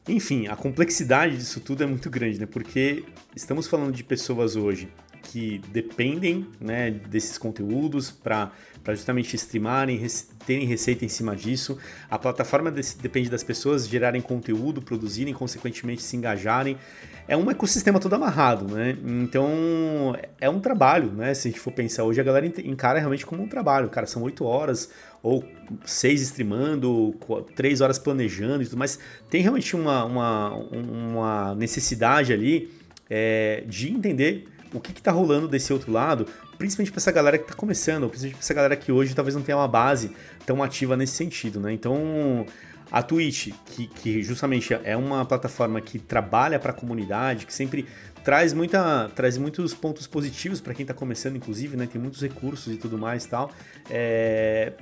Enfim, 0.08 0.48
a 0.48 0.56
complexidade 0.56 1.36
disso 1.36 1.60
tudo 1.60 1.84
é 1.84 1.86
muito 1.86 2.10
grande, 2.10 2.40
né? 2.40 2.46
Porque 2.46 3.04
estamos 3.36 3.68
falando 3.68 3.94
de 3.94 4.02
pessoas 4.02 4.56
hoje 4.56 4.88
que 5.30 5.60
dependem 5.70 6.46
né, 6.58 6.90
desses 6.90 7.36
conteúdos 7.36 8.10
para 8.10 8.50
justamente 8.88 9.36
streamarem, 9.36 10.00
terem 10.46 10.66
receita 10.66 11.04
em 11.04 11.08
cima 11.08 11.36
disso. 11.36 11.76
A 12.08 12.18
plataforma 12.18 12.70
depende 12.70 13.28
das 13.28 13.44
pessoas 13.44 13.86
gerarem 13.86 14.22
conteúdo, 14.22 14.80
produzirem, 14.80 15.34
consequentemente 15.34 16.02
se 16.02 16.16
engajarem. 16.16 16.78
É 17.26 17.36
um 17.36 17.50
ecossistema 17.50 18.00
todo 18.00 18.14
amarrado, 18.14 18.74
né? 18.74 18.96
Então 19.04 20.16
é 20.40 20.48
um 20.48 20.60
trabalho, 20.60 21.12
né? 21.12 21.34
Se 21.34 21.48
a 21.48 21.50
gente 21.50 21.60
for 21.60 21.72
pensar 21.72 22.04
hoje, 22.04 22.18
a 22.18 22.24
galera 22.24 22.46
encara 22.46 22.98
realmente 22.98 23.26
como 23.26 23.42
um 23.42 23.48
trabalho. 23.48 23.90
Cara, 23.90 24.06
são 24.06 24.22
oito 24.22 24.46
horas, 24.46 24.90
ou 25.22 25.44
seis 25.84 26.22
streamando, 26.22 27.14
três 27.54 27.82
horas 27.82 27.98
planejando 27.98 28.62
e 28.62 28.64
tudo 28.64 28.78
mais. 28.78 28.98
Tem 29.28 29.42
realmente 29.42 29.76
uma, 29.76 30.04
uma, 30.06 30.54
uma 30.54 31.54
necessidade 31.54 32.32
ali 32.32 32.70
é, 33.10 33.64
de 33.66 33.92
entender 33.92 34.48
o 34.72 34.80
que 34.80 34.92
está 34.92 35.10
rolando 35.10 35.48
desse 35.48 35.72
outro 35.72 35.90
lado, 35.92 36.26
principalmente 36.56 36.92
para 36.92 36.98
essa 36.98 37.12
galera 37.12 37.38
que 37.38 37.44
está 37.44 37.54
começando, 37.54 38.08
principalmente 38.08 38.36
para 38.36 38.44
essa 38.44 38.54
galera 38.54 38.76
que 38.76 38.92
hoje 38.92 39.14
talvez 39.14 39.34
não 39.34 39.42
tenha 39.42 39.56
uma 39.56 39.68
base 39.68 40.12
tão 40.44 40.62
ativa 40.62 40.96
nesse 40.96 41.14
sentido, 41.14 41.60
né? 41.60 41.72
Então, 41.72 42.44
a 42.90 43.02
Twitch, 43.02 43.52
que, 43.66 43.86
que 43.86 44.22
justamente 44.22 44.74
é 44.84 44.96
uma 44.96 45.24
plataforma 45.24 45.80
que 45.80 45.98
trabalha 45.98 46.58
para 46.58 46.70
a 46.70 46.74
comunidade, 46.74 47.46
que 47.46 47.52
sempre 47.52 47.86
traz, 48.24 48.52
muita, 48.52 49.10
traz 49.14 49.36
muitos 49.38 49.74
pontos 49.74 50.06
positivos 50.06 50.60
para 50.60 50.74
quem 50.74 50.84
está 50.84 50.94
começando, 50.94 51.36
inclusive, 51.36 51.76
né? 51.76 51.86
Tem 51.90 52.00
muitos 52.00 52.20
recursos 52.20 52.72
e 52.72 52.76
tudo 52.76 52.98
mais 52.98 53.24
e 53.24 53.28
tal. 53.28 53.50
É, 53.90 54.72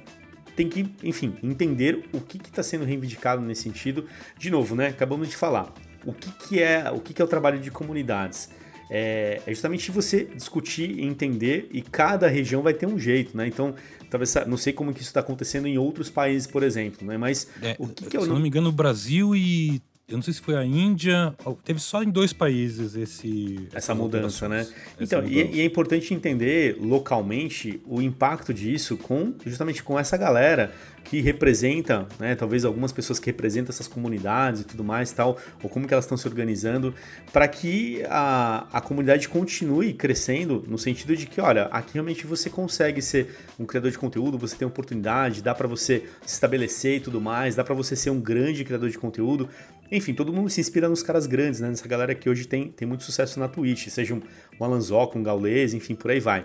tem 0.54 0.68
que, 0.68 0.90
enfim, 1.02 1.36
entender 1.42 2.08
o 2.12 2.20
que 2.20 2.38
está 2.38 2.62
sendo 2.62 2.84
reivindicado 2.84 3.42
nesse 3.42 3.62
sentido. 3.62 4.06
De 4.38 4.50
novo, 4.50 4.74
né? 4.74 4.88
Acabamos 4.88 5.28
de 5.28 5.36
falar. 5.36 5.72
O 6.04 6.12
que, 6.12 6.30
que 6.30 6.62
é 6.62 6.90
o 6.90 7.00
que, 7.00 7.12
que 7.12 7.20
é 7.20 7.24
o 7.24 7.28
trabalho 7.28 7.58
de 7.58 7.70
comunidades? 7.70 8.48
É, 8.88 9.40
é, 9.46 9.50
justamente 9.50 9.90
você 9.90 10.24
discutir 10.24 10.90
e 10.90 11.04
entender, 11.04 11.68
e 11.72 11.82
cada 11.82 12.28
região 12.28 12.62
vai 12.62 12.74
ter 12.74 12.86
um 12.86 12.98
jeito, 12.98 13.36
né? 13.36 13.46
Então, 13.46 13.74
talvez 14.10 14.34
não 14.46 14.56
sei 14.56 14.72
como 14.72 14.92
que 14.92 15.00
isso 15.00 15.10
está 15.10 15.20
acontecendo 15.20 15.66
em 15.66 15.76
outros 15.76 16.08
países, 16.08 16.46
por 16.46 16.62
exemplo, 16.62 17.06
né? 17.06 17.16
Mas 17.16 17.48
é, 17.62 17.76
o 17.78 17.88
que, 17.88 18.06
que 18.06 18.16
é 18.16 18.20
o... 18.20 18.22
Se 18.22 18.28
não 18.28 18.38
me 18.38 18.48
engano, 18.48 18.68
o 18.68 18.72
Brasil 18.72 19.34
e 19.34 19.82
eu 20.08 20.14
não 20.14 20.22
sei 20.22 20.34
se 20.34 20.40
foi 20.40 20.54
a 20.54 20.64
Índia, 20.64 21.34
teve 21.64 21.80
só 21.80 22.00
em 22.00 22.08
dois 22.08 22.32
países 22.32 22.94
esse 22.94 23.68
essa 23.74 23.92
mudança, 23.92 24.48
né? 24.48 24.64
Então, 25.00 25.20
mudança. 25.20 25.40
E, 25.40 25.56
e, 25.56 25.60
é 25.60 25.64
importante 25.64 26.14
entender 26.14 26.76
localmente 26.80 27.80
o 27.84 28.00
impacto 28.00 28.54
disso 28.54 28.96
com 28.96 29.34
justamente 29.44 29.82
com 29.82 29.98
essa 29.98 30.16
galera 30.16 30.72
que 31.08 31.20
representa, 31.20 32.06
né, 32.18 32.34
talvez 32.34 32.64
algumas 32.64 32.90
pessoas 32.90 33.20
que 33.20 33.26
representam 33.26 33.72
essas 33.72 33.86
comunidades 33.86 34.62
e 34.62 34.64
tudo 34.64 34.82
mais, 34.82 35.12
tal, 35.12 35.38
ou 35.62 35.70
como 35.70 35.86
que 35.86 35.94
elas 35.94 36.04
estão 36.04 36.18
se 36.18 36.26
organizando, 36.26 36.92
para 37.32 37.46
que 37.46 38.02
a, 38.08 38.66
a 38.72 38.80
comunidade 38.80 39.28
continue 39.28 39.92
crescendo 39.92 40.64
no 40.66 40.76
sentido 40.76 41.16
de 41.16 41.26
que, 41.26 41.40
olha, 41.40 41.66
aqui 41.66 41.94
realmente 41.94 42.26
você 42.26 42.50
consegue 42.50 43.00
ser 43.00 43.36
um 43.58 43.64
criador 43.64 43.92
de 43.92 43.98
conteúdo, 43.98 44.36
você 44.36 44.56
tem 44.56 44.66
oportunidade, 44.66 45.42
dá 45.42 45.54
para 45.54 45.68
você 45.68 46.04
se 46.24 46.34
estabelecer 46.34 46.96
e 46.96 47.00
tudo 47.00 47.20
mais, 47.20 47.54
dá 47.54 47.62
para 47.62 47.74
você 47.74 47.94
ser 47.94 48.10
um 48.10 48.20
grande 48.20 48.64
criador 48.64 48.90
de 48.90 48.98
conteúdo. 48.98 49.48
Enfim, 49.92 50.12
todo 50.12 50.32
mundo 50.32 50.50
se 50.50 50.60
inspira 50.60 50.88
nos 50.88 51.04
caras 51.04 51.28
grandes, 51.28 51.60
né? 51.60 51.68
Nessa 51.68 51.86
galera 51.86 52.16
que 52.16 52.28
hoje 52.28 52.48
tem, 52.48 52.68
tem 52.68 52.88
muito 52.88 53.04
sucesso 53.04 53.38
na 53.38 53.46
Twitch, 53.46 53.86
seja 53.88 54.12
um, 54.12 54.20
um 54.60 54.64
Alan 54.64 54.80
Zoc, 54.80 55.14
um 55.14 55.22
Gaules, 55.22 55.72
enfim, 55.72 55.94
por 55.94 56.10
aí 56.10 56.18
vai. 56.18 56.44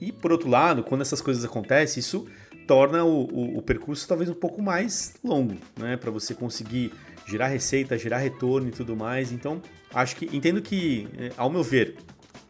E 0.00 0.12
por 0.12 0.30
outro 0.30 0.48
lado, 0.48 0.84
quando 0.84 1.00
essas 1.00 1.20
coisas 1.20 1.44
acontecem, 1.44 2.00
isso 2.00 2.28
torna 2.66 3.04
o, 3.04 3.24
o, 3.24 3.58
o 3.58 3.62
percurso 3.62 4.06
talvez 4.06 4.28
um 4.28 4.34
pouco 4.34 4.60
mais 4.60 5.14
longo, 5.22 5.56
né? 5.78 5.96
Para 5.96 6.10
você 6.10 6.34
conseguir 6.34 6.92
gerar 7.26 7.48
receita, 7.48 7.98
gerar 7.98 8.18
retorno 8.18 8.68
e 8.68 8.70
tudo 8.70 8.96
mais. 8.96 9.32
Então, 9.32 9.60
acho 9.92 10.16
que 10.16 10.36
entendo 10.36 10.62
que, 10.62 11.08
é, 11.18 11.32
ao 11.36 11.50
meu 11.50 11.62
ver, 11.62 11.96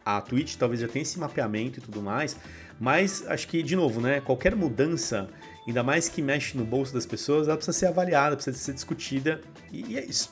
a 0.05 0.21
Twitch 0.21 0.55
talvez 0.55 0.79
já 0.79 0.87
tenha 0.87 1.03
esse 1.03 1.19
mapeamento 1.19 1.79
e 1.79 1.81
tudo 1.81 2.01
mais, 2.01 2.37
mas 2.79 3.25
acho 3.27 3.47
que, 3.47 3.61
de 3.61 3.75
novo, 3.75 3.99
né? 3.99 4.21
Qualquer 4.21 4.55
mudança, 4.55 5.29
ainda 5.67 5.83
mais 5.83 6.07
que 6.07 6.21
mexe 6.21 6.57
no 6.57 6.63
bolso 6.63 6.93
das 6.93 7.05
pessoas, 7.05 7.47
ela 7.47 7.57
precisa 7.57 7.77
ser 7.77 7.87
avaliada, 7.87 8.35
precisa 8.35 8.57
ser 8.57 8.73
discutida, 8.73 9.41
e, 9.71 9.93
e 9.93 9.97
é 9.97 10.05
isso. 10.05 10.31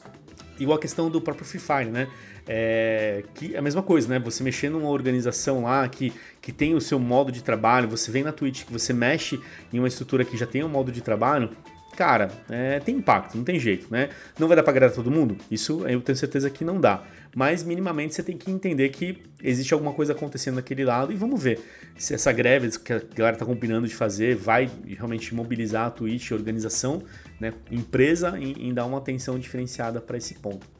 Igual 0.58 0.78
a 0.78 0.82
questão 0.82 1.10
do 1.10 1.20
próprio 1.20 1.46
Free 1.46 1.60
Fire, 1.60 1.92
né? 1.92 2.08
É, 2.48 3.24
que 3.34 3.56
é 3.56 3.58
a 3.58 3.62
mesma 3.62 3.82
coisa, 3.82 4.08
né? 4.08 4.20
Você 4.20 4.44
mexer 4.44 4.70
numa 4.70 4.90
organização 4.90 5.64
lá 5.64 5.88
que, 5.88 6.14
que 6.42 6.52
tem 6.52 6.76
o 6.76 6.82
seu 6.82 7.00
modo 7.00 7.32
de 7.32 7.44
trabalho, 7.44 7.90
você 7.90 8.12
vem 8.12 8.24
na 8.24 8.32
Twitch, 8.32 8.66
que 8.66 8.72
você 8.72 8.94
mexe 8.94 9.40
em 9.74 9.80
uma 9.80 9.88
estrutura 9.88 10.24
que 10.24 10.38
já 10.38 10.46
tem 10.46 10.64
um 10.64 10.70
modo 10.70 10.92
de 10.92 11.02
trabalho, 11.02 11.50
cara, 11.96 12.30
é, 12.50 12.80
tem 12.80 12.98
impacto, 12.98 13.36
não 13.36 13.44
tem 13.44 13.60
jeito, 13.60 13.88
né? 13.90 14.10
Não 14.38 14.48
vai 14.48 14.56
dar 14.56 14.64
para 14.64 14.72
agradar 14.72 14.96
todo 14.96 15.10
mundo? 15.10 15.38
Isso 15.50 15.88
eu 15.88 16.02
tenho 16.02 16.16
certeza 16.16 16.50
que 16.50 16.64
não 16.64 16.80
dá. 16.80 17.04
Mas 17.36 17.64
minimamente 17.64 18.14
você 18.14 18.24
tem 18.24 18.38
que 18.38 18.52
entender 18.52 18.90
que 18.90 19.24
existe 19.42 19.74
alguma 19.74 19.94
coisa 19.94 20.14
acontecendo 20.14 20.56
naquele 20.56 20.86
lado 20.86 21.12
e 21.12 21.16
vamos 21.16 21.42
ver 21.42 21.60
se 21.98 22.14
essa 22.14 22.32
greve 22.32 22.78
que 22.80 22.94
a 22.94 23.02
galera 23.14 23.38
tá 23.38 23.46
combinando 23.46 23.88
de 23.88 23.96
fazer 23.96 24.36
vai 24.36 24.70
realmente 24.86 25.34
mobilizar 25.34 25.88
a 25.88 25.90
Twitch, 25.90 26.32
a 26.32 26.36
organização, 26.36 27.02
né, 27.40 27.54
empresa, 27.72 28.38
em, 28.40 28.70
em 28.70 28.74
dar 28.74 28.86
uma 28.86 29.00
atenção 29.00 29.40
diferenciada 29.40 30.00
para 30.00 30.18
esse 30.18 30.36
ponto. 30.36 30.75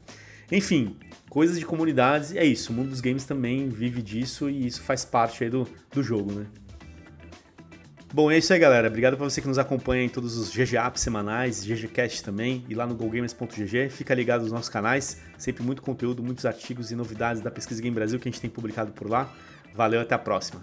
Enfim, 0.50 0.96
coisas 1.28 1.58
de 1.58 1.66
comunidades, 1.66 2.34
é 2.34 2.44
isso. 2.44 2.72
O 2.72 2.74
mundo 2.74 2.90
dos 2.90 3.00
games 3.00 3.24
também 3.24 3.68
vive 3.68 4.00
disso 4.00 4.48
e 4.48 4.66
isso 4.66 4.82
faz 4.82 5.04
parte 5.04 5.44
aí 5.44 5.50
do, 5.50 5.68
do 5.92 6.02
jogo, 6.02 6.32
né? 6.32 6.46
Bom, 8.12 8.30
é 8.30 8.38
isso 8.38 8.52
aí, 8.52 8.58
galera. 8.58 8.88
Obrigado 8.88 9.16
para 9.16 9.28
você 9.28 9.42
que 9.42 9.48
nos 9.48 9.58
acompanha 9.58 10.04
em 10.04 10.08
todos 10.08 10.36
os 10.36 10.48
GG 10.48 10.76
Apps 10.76 11.02
semanais, 11.02 11.62
GGCast 11.62 12.22
também, 12.22 12.64
e 12.68 12.74
lá 12.74 12.86
no 12.86 12.94
GoGamers.gg. 12.94 13.90
Fica 13.90 14.14
ligado 14.14 14.42
nos 14.42 14.52
nossos 14.52 14.68
canais, 14.68 15.20
sempre 15.36 15.62
muito 15.62 15.82
conteúdo, 15.82 16.22
muitos 16.22 16.46
artigos 16.46 16.90
e 16.90 16.96
novidades 16.96 17.42
da 17.42 17.50
Pesquisa 17.50 17.82
Game 17.82 17.94
Brasil 17.94 18.18
que 18.18 18.28
a 18.28 18.32
gente 18.32 18.40
tem 18.40 18.48
publicado 18.48 18.92
por 18.92 19.10
lá. 19.10 19.30
Valeu, 19.74 20.00
até 20.00 20.14
a 20.14 20.18
próxima. 20.18 20.62